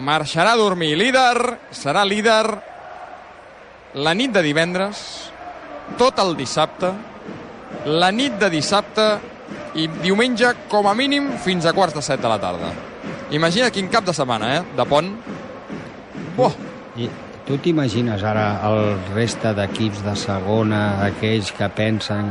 [0.03, 1.37] marxarà a dormir líder,
[1.71, 2.43] serà líder
[4.03, 5.03] la nit de divendres,
[5.99, 6.89] tot el dissabte,
[7.85, 9.05] la nit de dissabte
[9.79, 12.73] i diumenge com a mínim fins a quarts de set de la tarda.
[13.33, 14.63] Imagina quin cap de setmana, eh?
[14.77, 15.09] De pont.
[16.35, 16.53] Buah,
[16.97, 17.07] I
[17.47, 22.29] tu t'imagines ara el reste d'equips de segona, aquells que pensen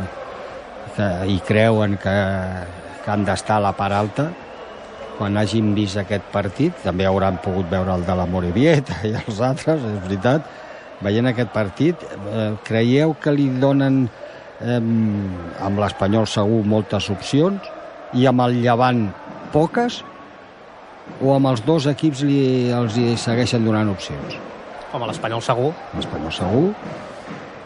[0.96, 2.14] que, i creuen que,
[3.04, 4.28] que han d'estar a la part alta,
[5.18, 9.40] quan hagin vist aquest partit, també hauran pogut veure el de la Morevieta i els
[9.44, 10.46] altres, és veritat,
[11.02, 17.68] veient aquest partit, eh, creieu que li donen eh, amb l'Espanyol segur moltes opcions
[18.18, 19.06] i amb el Llevant
[19.52, 20.02] poques
[21.20, 22.42] o amb els dos equips li,
[22.72, 24.38] els hi segueixen donant opcions?
[24.92, 26.66] Home, l'Espanyol segur, L'Espanyol segur,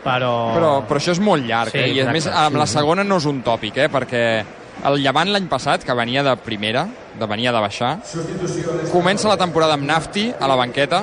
[0.07, 0.33] però...
[0.55, 1.91] Però, però això és molt llarg, Sí, eh?
[1.97, 2.79] I a més, amb la sí.
[2.79, 3.89] segona no és un tòpic, eh?
[3.93, 4.23] Perquè
[4.85, 7.97] el Llevant l'any passat, que venia de primera, de venia de baixar,
[8.93, 11.03] comença la temporada amb Nafti a la banqueta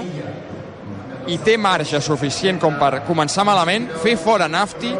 [1.27, 4.93] i té marge suficient com per començar malament, fer fora Nafti,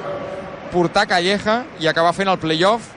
[0.74, 2.94] portar Calleja i acabar fent el playoff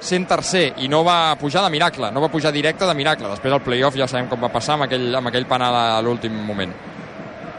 [0.00, 3.28] sent tercer i no va pujar de miracle, no va pujar directe de miracle.
[3.28, 6.32] Després el playoff ja sabem com va passar amb aquell, amb aquell penal a l'últim
[6.32, 6.72] moment.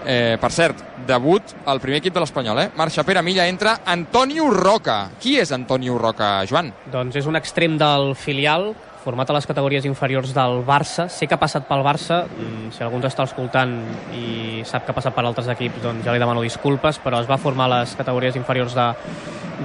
[0.05, 2.69] Eh, per cert, debut al primer equip de l'Espanyol, eh?
[2.79, 5.09] Marxa Pere Milla, entra Antonio Roca.
[5.19, 6.71] Qui és Antonio Roca, Joan?
[6.91, 8.71] Doncs és un extrem del filial,
[9.03, 11.07] format a les categories inferiors del Barça.
[11.09, 13.75] Sé que ha passat pel Barça, mm, si algú ens està escoltant
[14.13, 17.27] i sap que ha passat per altres equips, doncs ja li demano disculpes, però es
[17.27, 18.93] va formar a les categories inferiors de,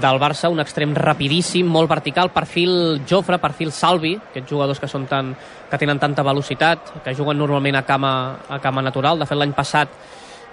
[0.00, 5.06] del Barça, un extrem rapidíssim, molt vertical, perfil Jofre, perfil Salvi, aquests jugadors que són
[5.06, 5.34] tan,
[5.70, 9.18] que tenen tanta velocitat, que juguen normalment a cama, a cama natural.
[9.18, 9.88] De fet, l'any passat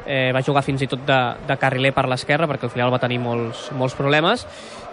[0.05, 3.01] eh, va jugar fins i tot de, de carriler per l'esquerra perquè el filial va
[3.01, 4.45] tenir molts, molts problemes.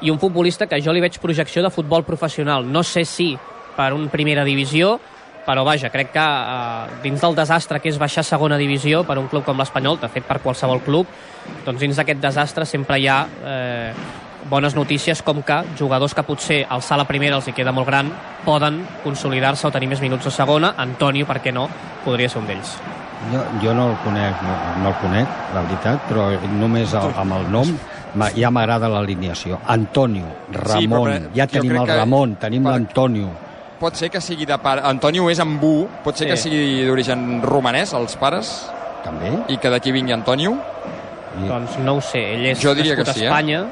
[0.03, 2.67] I un futbolista que jo li veig projecció de futbol professional.
[2.67, 3.33] No sé si
[3.77, 4.99] per un primera divisió
[5.49, 9.17] però vaja, crec que eh, dins del desastre que és baixar a segona divisió per
[9.17, 11.09] un club com l'Espanyol, de fet per qualsevol club
[11.65, 13.93] doncs dins d'aquest desastre sempre hi ha eh,
[14.49, 18.13] bones notícies com que jugadors que potser al sala primera els hi queda molt gran
[18.45, 20.75] poden consolidar-se o tenir més minuts a segona.
[20.77, 21.69] Antonio, per què no,
[22.05, 22.98] podria ser un d'ells
[23.33, 26.29] Jo, jo no el conec, no, no el conec, la veritat, però
[26.61, 27.73] només el, amb el nom
[28.37, 29.59] ja m'agrada l'alineació.
[29.67, 33.29] Antonio, Ramon, però ja tenim el que- Ramon, tenim l'Antonio.
[33.79, 34.83] Pot ser que sigui de pare...
[34.83, 36.31] Antonio és ambú, pot ser Sí.
[36.31, 38.71] que sigui d'origen romanès, els pares,
[39.05, 39.31] També?
[39.49, 40.57] i que d'aquí vingui Antonio.
[41.39, 43.29] I, doncs no ho sé, ell és Jo diria nascut que sí, eh?
[43.29, 43.65] a Espanya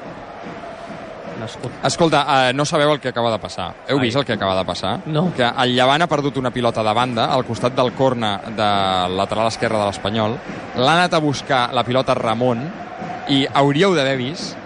[1.40, 3.68] nascut Escolta, uh, no sabeu el que acaba de passar.
[3.88, 4.06] Heu Ai.
[4.06, 5.00] vist el que acaba de passar?
[5.06, 5.28] No.
[5.36, 8.70] Que el Llevant ha perdut una pilota de banda al costat del corna de
[9.16, 10.36] lateral esquerre de l'Espanyol.
[10.76, 12.64] L'ha anat a buscar la pilota Ramon
[13.32, 14.56] i hauríeu d'haver vist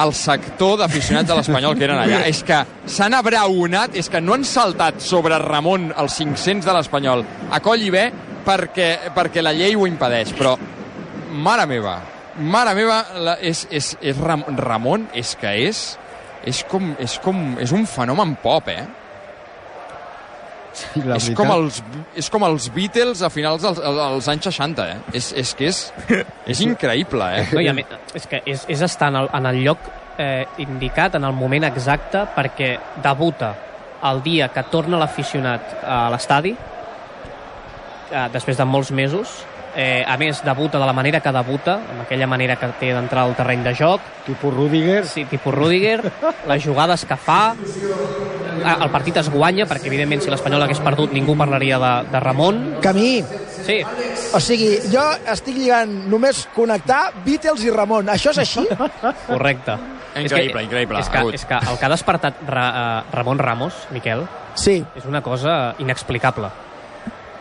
[0.00, 2.22] el sector d'aficionats de l'Espanyol que eren allà.
[2.30, 7.24] És que s'han abraonat, és que no han saltat sobre Ramon els 500 de l'Espanyol
[7.50, 8.06] a coll i bé
[8.46, 10.32] perquè, perquè la llei ho impedeix.
[10.38, 10.56] Però,
[11.30, 11.98] mare meva,
[12.40, 15.84] mare meva, la, és, és, és Ram, Ramon, és que és
[16.48, 18.86] és com, és com, és un fenomen pop, eh?
[20.72, 21.80] sí, la és, veritat, com els,
[22.18, 25.16] és com els Beatles a finals dels, dels anys 60, eh?
[25.18, 25.80] És, és que és,
[26.54, 27.46] és increïble, eh?
[27.54, 30.46] No, i a més, és que és, és estar en el, en el lloc eh,
[30.62, 32.74] indicat, en el moment exacte, perquè
[33.04, 33.54] debuta
[34.10, 36.54] el dia que torna l'aficionat a l'estadi,
[38.10, 39.40] eh, després de molts mesos,
[39.76, 43.24] eh, a més, debuta de la manera que debuta, amb aquella manera que té d'entrar
[43.26, 46.00] al terreny de joc, tipus Rudiger, sí, tipus Rudiger,
[46.48, 51.12] les jugades que fa, eh, el partit es guanya, perquè evidentment si l'Espanyol hagués perdut
[51.12, 52.64] ningú parlaria de, de Ramon.
[52.82, 53.22] Camí,
[53.60, 53.82] Sí,
[54.32, 58.08] o sigui, jo estic lligant només connectar Beatles i Ramon.
[58.08, 58.64] Això és així?
[59.26, 59.76] correcte.
[60.16, 64.24] Increïble, increïble, És que, és que el que ha despertat Ra, uh, Ramon Ramos, Miquel,
[64.58, 64.80] Sí.
[64.96, 66.48] és una cosa inexplicable.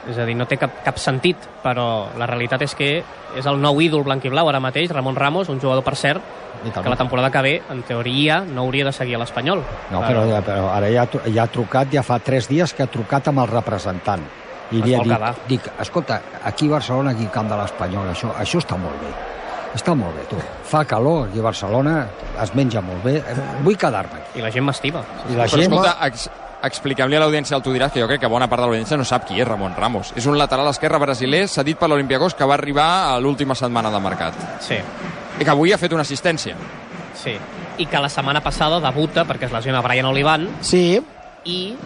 [0.07, 3.03] És a dir, no té cap, cap sentit, però la realitat és que
[3.35, 6.21] és el nou ídol blanc i blau ara mateix, Ramon Ramos, un jugador, per cert,
[6.63, 9.61] que la temporada que ve, en teoria, no hauria de seguir a l'Espanyol.
[9.91, 13.27] No, però, però ara ja, ja ha trucat, ja fa tres dies que ha trucat
[13.27, 14.23] amb el representant.
[14.71, 15.33] I Es li ha dit, quedar.
[15.49, 19.13] dic, escolta, aquí a Barcelona, aquí camp de l'Espanyol, això, això està molt bé.
[19.75, 20.37] Està molt bé, tu.
[20.65, 22.07] Fa calor aquí a Barcelona,
[22.41, 23.19] es menja molt bé.
[23.65, 24.39] Vull quedar-me aquí.
[24.39, 25.03] I la gent m'estima.
[25.29, 25.71] I la Però gent...
[25.73, 26.29] escolta, ex,
[26.63, 29.05] expliquem-li a l'audiència el tu diràs que jo crec que bona part de l'audiència no
[29.07, 30.11] sap qui és Ramon Ramos.
[30.19, 33.99] És un lateral esquerre brasiler cedit per l'Olimpiakos que va arribar a l'última setmana de
[34.03, 34.35] mercat.
[34.59, 34.75] Sí,
[35.39, 36.55] I que avui ha fet una assistència.
[37.15, 37.37] sí.
[37.79, 40.99] I que la setmana passada debuta perquè es lesiona Brian Olivan Sí.
[41.45, 41.77] i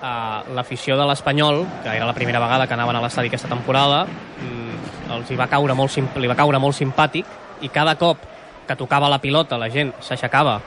[0.00, 4.04] uh, l'afició de l'Espanyol, que era la primera vegada que anaven a l'estadi aquesta temporada,
[4.06, 7.26] mm, els hi va caure molt, li va caure molt simpàtic
[7.62, 8.18] i cada cop
[8.68, 10.60] que tocava la pilota la gent s'aixecava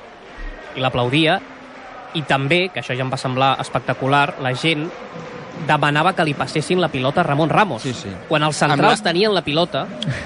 [0.75, 1.39] i l'aplaudia
[2.15, 4.87] i també, que això ja em va semblar espectacular, la gent
[5.65, 7.81] demanava que li passessin la pilota a Ramon Ramos.
[7.81, 8.09] Sí, sí.
[8.27, 9.85] Quan els centrals Amb la- tenien la pilota,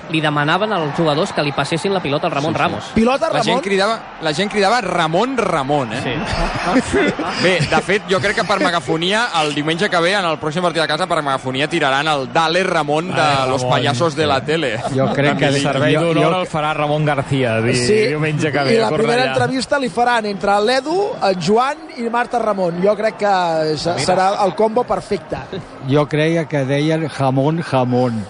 [0.10, 2.62] li demanaven als jugadors que li passessin la pilota al Ramon Sí, sí.
[2.62, 2.84] Ramos.
[2.94, 3.62] Pilota, La gent, Ramon.
[3.64, 6.02] cridava, la gent cridava Ramon Ramon, eh?
[6.04, 7.00] Sí.
[7.44, 10.62] Bé, de fet, jo crec que per megafonia, el diumenge que ve, en el pròxim
[10.62, 14.28] partit de casa, per megafonia tiraran el Dale Ramon de Dale los Ramon, payasos de
[14.28, 14.78] la tele.
[14.96, 15.46] Jo crec que...
[15.52, 18.90] El servei d'honor jo- el farà Ramon García di, Sí, diumenge que ve i la
[18.90, 19.32] primera Cornellà.
[19.34, 22.82] entrevista li faran entre l'Edu, el Joan i Marta Ramon.
[22.84, 25.21] Jo crec que se- serà el combo perfecte.
[25.30, 25.62] Perfecte.
[25.90, 28.26] Jo creia que deien jamón, jamón.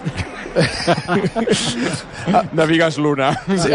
[2.52, 3.32] De Vigas Luna.
[3.56, 3.72] Sí.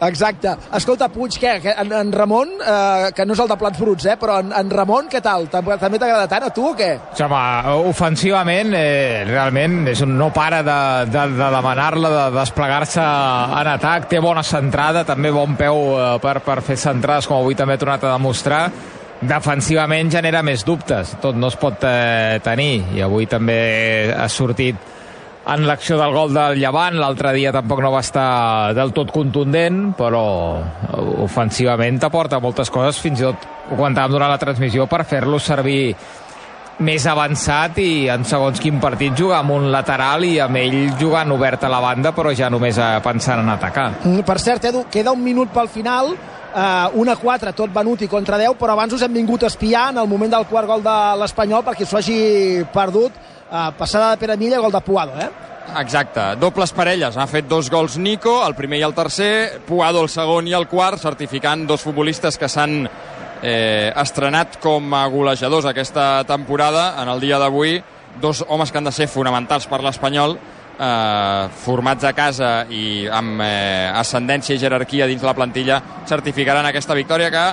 [0.00, 0.56] Exacte.
[0.74, 1.60] Escolta, Puig, què?
[1.62, 4.50] Que en, en Ramon, eh, que no és el de plats bruts, eh, però en,
[4.56, 5.46] en Ramon, què tal?
[5.52, 6.90] També també t'agrada tant a tu o què?
[7.14, 7.42] Sí, home,
[7.92, 10.78] ofensivament, eh, realment, és un no para de,
[11.12, 13.06] de, de demanar-la, de desplegar-se
[13.60, 17.54] en atac, té bona centrada, també bon peu eh, per, per fer centrades, com avui
[17.58, 18.62] també ha tornat a demostrar.
[19.16, 24.92] Defensivament genera més dubtes, tot no es pot eh, tenir, i avui també ha sortit
[25.46, 29.92] en l'acció del gol del Llevant, l'altre dia tampoc no va estar del tot contundent,
[29.96, 30.24] però
[31.22, 35.94] ofensivament t'aporta moltes coses, fins i tot ho comentàvem durant la transmissió, per fer-lo servir
[36.84, 41.32] més avançat i en segons quin partit jugar amb un lateral i amb ell jugant
[41.32, 43.90] obert a la banda però ja només eh, pensant en atacar.
[44.04, 48.36] Mm, Per cert, Edu, queda un minut pel final, eh, una 4, tot Benuti contra
[48.36, 50.98] 10, però abans us hem vingut a espiar en el moment del quart gol de
[51.22, 52.20] l'Espanyol perquè s'ho hagi
[52.72, 53.12] perdut.
[53.46, 55.30] Eh, passada de Pere Milla, gol de Puado, eh?
[55.80, 57.16] Exacte, dobles parelles.
[57.16, 60.68] Ha fet dos gols Nico, el primer i el tercer, Puado el segon i el
[60.68, 62.84] quart, certificant dos futbolistes que s'han
[63.42, 66.94] eh, estrenat com a golejadors aquesta temporada.
[67.02, 67.82] En el dia d'avui,
[68.20, 70.36] dos homes que han de ser fonamentals per l'Espanyol,
[70.78, 76.96] eh, formats a casa i amb eh, ascendència i jerarquia dins la plantilla, certificaran aquesta
[76.96, 77.46] victòria que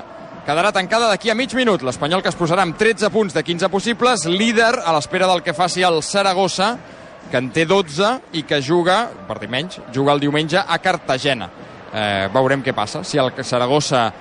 [0.44, 1.84] quedarà tancada d'aquí a mig minut.
[1.84, 5.56] L'Espanyol que es posarà amb 13 punts de 15 possibles, líder a l'espera del que
[5.56, 6.76] faci el Saragossa,
[7.32, 11.50] que en té 12 i que juga, per dir menys, juga el diumenge a Cartagena.
[11.94, 13.04] Eh, veurem què passa.
[13.06, 14.12] Si el Saragossa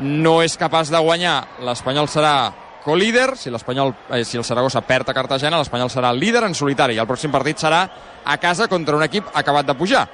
[0.00, 2.52] no és capaç de guanyar, l'Espanyol serà
[2.84, 6.98] co-líder, si, l'Espanyol, eh, si el Saragossa perd a Cartagena, l'Espanyol serà líder en solitari.
[6.98, 7.86] El pròxim partit serà
[8.24, 10.06] a casa contra un equip acabat de pujar,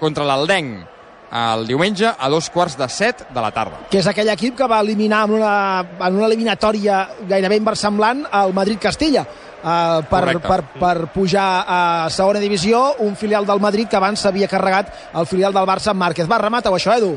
[0.00, 0.84] contra l'Aldenc,
[1.30, 3.86] el diumenge a dos quarts de set de la tarda.
[3.90, 8.52] que és aquell equip que va eliminar en una, en una eliminatòria gairebé inversemblant al
[8.52, 10.48] Madrid-Castilla uh, per, Correcte.
[10.48, 15.26] per, per pujar a segona divisió, un filial del Madrid que abans s'havia carregat el
[15.26, 16.28] filial del Barça Márquez.
[16.28, 17.14] Va, remata-ho això, Edu.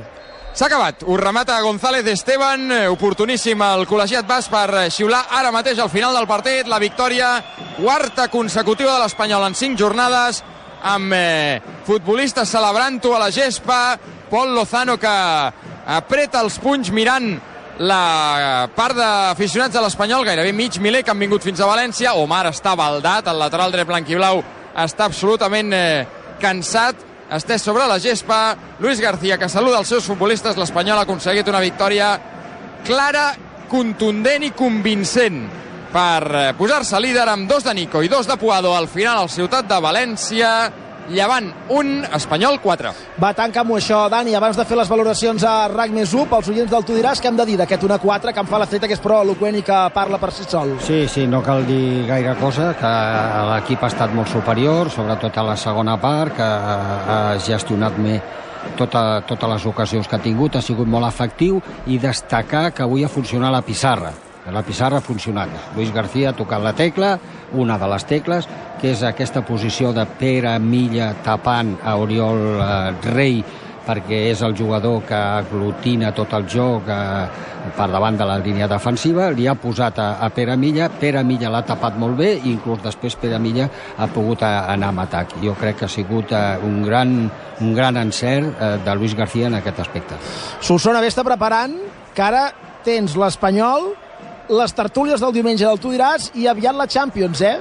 [0.54, 1.02] S'ha acabat.
[1.08, 2.68] Ho remata González Esteban.
[2.72, 6.68] Eh, Oportuníssim el col·legiat bas per eh, xiular ara mateix al final del partit.
[6.70, 7.40] La victòria
[7.80, 10.44] quarta consecutiva de l'Espanyol en cinc jornades
[10.86, 13.98] amb eh, futbolistes celebrant-ho a la gespa.
[14.30, 15.14] Pol Lozano que
[15.98, 17.32] apreta els punys mirant
[17.82, 22.14] la part d'aficionats de l'Espanyol, gairebé mig miler que han vingut fins a València.
[22.22, 24.44] Omar està baldat, el lateral dret blanquiblau
[24.86, 26.06] està absolutament eh,
[26.38, 27.02] cansat,
[27.32, 28.56] estès sobre la gespa.
[28.80, 30.58] Luis García, que saluda els seus futbolistes.
[30.60, 32.14] L'Espanyol ha aconseguit una victòria
[32.84, 33.32] clara,
[33.72, 35.44] contundent i convincent
[35.94, 39.30] per eh, posar-se líder amb dos de Nico i dos de Puado al final al
[39.30, 40.50] Ciutat de València.
[41.12, 42.92] Llevant un, Espanyol 4.
[43.20, 46.72] Va, tanca-m'ho això, Dani, abans de fer les valoracions a RAC més 1, pels oients
[46.72, 49.04] del Tu diràs, què hem de dir d'aquest 1-4 que em fa l'efecte que és
[49.04, 50.78] prou eloquent i que parla per si sol?
[50.86, 52.94] Sí, sí, no cal dir gaire cosa, que
[53.52, 58.22] l'equip ha estat molt superior, sobretot a la segona part, que ha gestionat bé
[58.80, 63.04] tota, totes les ocasions que ha tingut, ha sigut molt efectiu i destacar que avui
[63.04, 64.14] ha funcionat la pissarra.
[64.52, 65.50] La pissarra ha funcionat.
[65.76, 67.18] Luis García ha tocat la tecla,
[67.54, 68.48] una de les tecles,
[68.82, 73.44] que és aquesta posició de Pere Milla tapant a Oriol eh, Rei
[73.84, 77.26] perquè és el jugador que aglutina tot el joc eh,
[77.76, 81.52] per davant de la línia defensiva, li ha posat a, a Pere Milla, Pere Milla
[81.52, 85.38] l'ha tapat molt bé i inclús després Pere Milla ha pogut a, anar amb atac.
[85.44, 87.18] Jo crec que ha sigut eh, un, gran,
[87.62, 90.20] un gran encert eh, de Luis García en aquest aspecte.
[90.62, 91.76] Solsona bé està preparant
[92.14, 92.50] que ara
[92.84, 93.94] tens l'Espanyol,
[94.58, 97.58] les tertúlies del diumenge del Tu diràs i aviat la Champions, eh?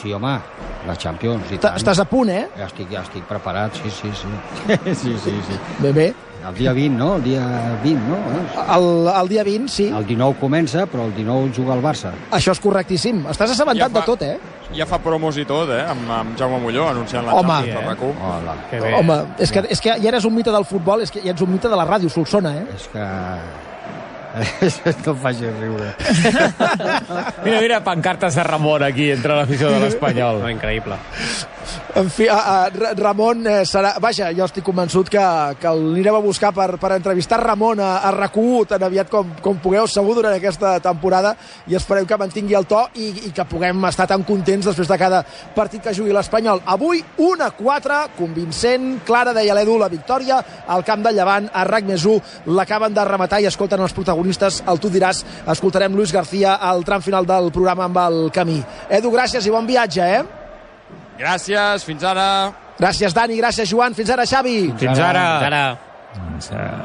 [0.00, 0.34] Sí, home,
[0.86, 1.76] la Champions, i tant.
[1.80, 2.46] Estàs a punt, eh?
[2.56, 4.28] Ja estic, ja estic preparat, sí, sí, sí.
[5.02, 5.58] sí, sí, sí.
[5.80, 6.10] Bé, bé.
[6.40, 7.16] El dia 20, no?
[7.16, 7.42] El dia
[7.82, 8.16] 20, no?
[8.76, 9.88] El, el dia 20, sí.
[9.92, 12.14] El 19 comença, però el 19 juga el Barça.
[12.32, 13.26] Això és correctíssim.
[13.28, 14.38] Estàs assabentat Ja fa- de tot, eh?
[14.72, 15.82] Ja fa promos i tot, eh?
[15.84, 17.58] Amb, amb Jaume Molló anunciant la Home.
[17.58, 18.14] Champions RAC1.
[18.30, 18.54] Hola.
[18.70, 18.94] Que bé.
[19.02, 21.44] Home, és que, és que ja eres un mite del futbol, és que ja ets
[21.44, 22.64] un mite de la ràdio, Solsona, eh?
[22.76, 23.04] És que...
[25.04, 25.94] no em facis riure.
[27.44, 30.42] Mira, mira, pancartes de Ramon aquí entre l'afició de l'Espanyol.
[30.44, 30.98] No, increïble.
[32.00, 33.96] En fi, a, a, Ra- Ramon eh, serà...
[34.02, 35.22] Vaja, jo estic convençut que,
[35.60, 39.58] que l'anirem a buscar per, per entrevistar Ramon a, a RAC1 tan aviat com, com
[39.62, 41.34] pugueu, segur, durant aquesta temporada
[41.68, 44.98] i esperem que mantingui el to i, i que puguem estar tan contents després de
[45.02, 45.22] cada
[45.56, 46.62] partit que jugui l'Espanyol.
[46.70, 50.40] Avui, 1-4, convincent, clara, deia l'Edu, la victòria
[50.70, 54.62] al camp del Llevant, a RAC més 1, l'acaben de rematar i escolten els protagonistes,
[54.70, 58.60] el tu diràs, escoltarem Luis García al tram final del programa amb el camí.
[58.88, 60.22] Edu, gràcies i bon viatge, eh?
[61.20, 62.26] Gràcies, fins ara.
[62.80, 63.94] Gràcies, Dani, gràcies, Joan.
[63.94, 64.58] Fins ara, Xavi.
[64.80, 65.24] Fins ara.
[65.44, 65.62] Ara...
[65.70, 65.89] Doncs, eh,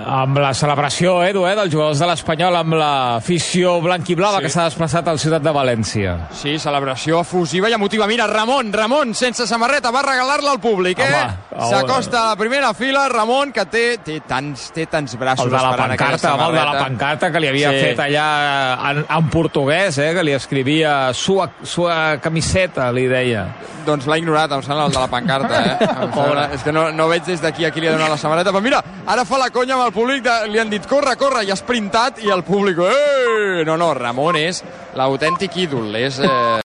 [0.05, 4.43] amb la celebració, Edu, eh, dels jugadors de l'Espanyol amb l'afició blanc-i-blava Sí.
[4.43, 6.27] que s'ha desplaçat al Ciutat de València.
[6.31, 8.05] Sí, celebració efusiva i emotiva.
[8.07, 11.27] Mira, Ramon, Ramon, sense samarreta, va regalar-la al públic, eh?
[11.57, 15.57] S'acosta a la primera fila, Ramon, que té, té, tants, té tants braços El de
[15.57, 17.79] la pancarta, el de la pancarta que li havia Sí.
[17.79, 23.47] fet allà en, en portuguès, eh, que li escrivia sua, sua camiseta, li deia.
[23.85, 25.77] Doncs l'ha ignorat, em sembla, el de la pancarta, eh?
[26.05, 28.17] Em sembla, és que no, no veig des d'aquí a qui li ha donat la
[28.17, 28.83] samarreta, però mira,
[29.15, 31.55] ara fa la conya amb el públic, de, li han dit corre, corre, i ha
[31.55, 33.63] sprintat, i el públic, eh!
[33.67, 34.59] No, no, Ramon és
[34.99, 36.19] l'autèntic ídol, és...
[36.19, 36.61] Eh...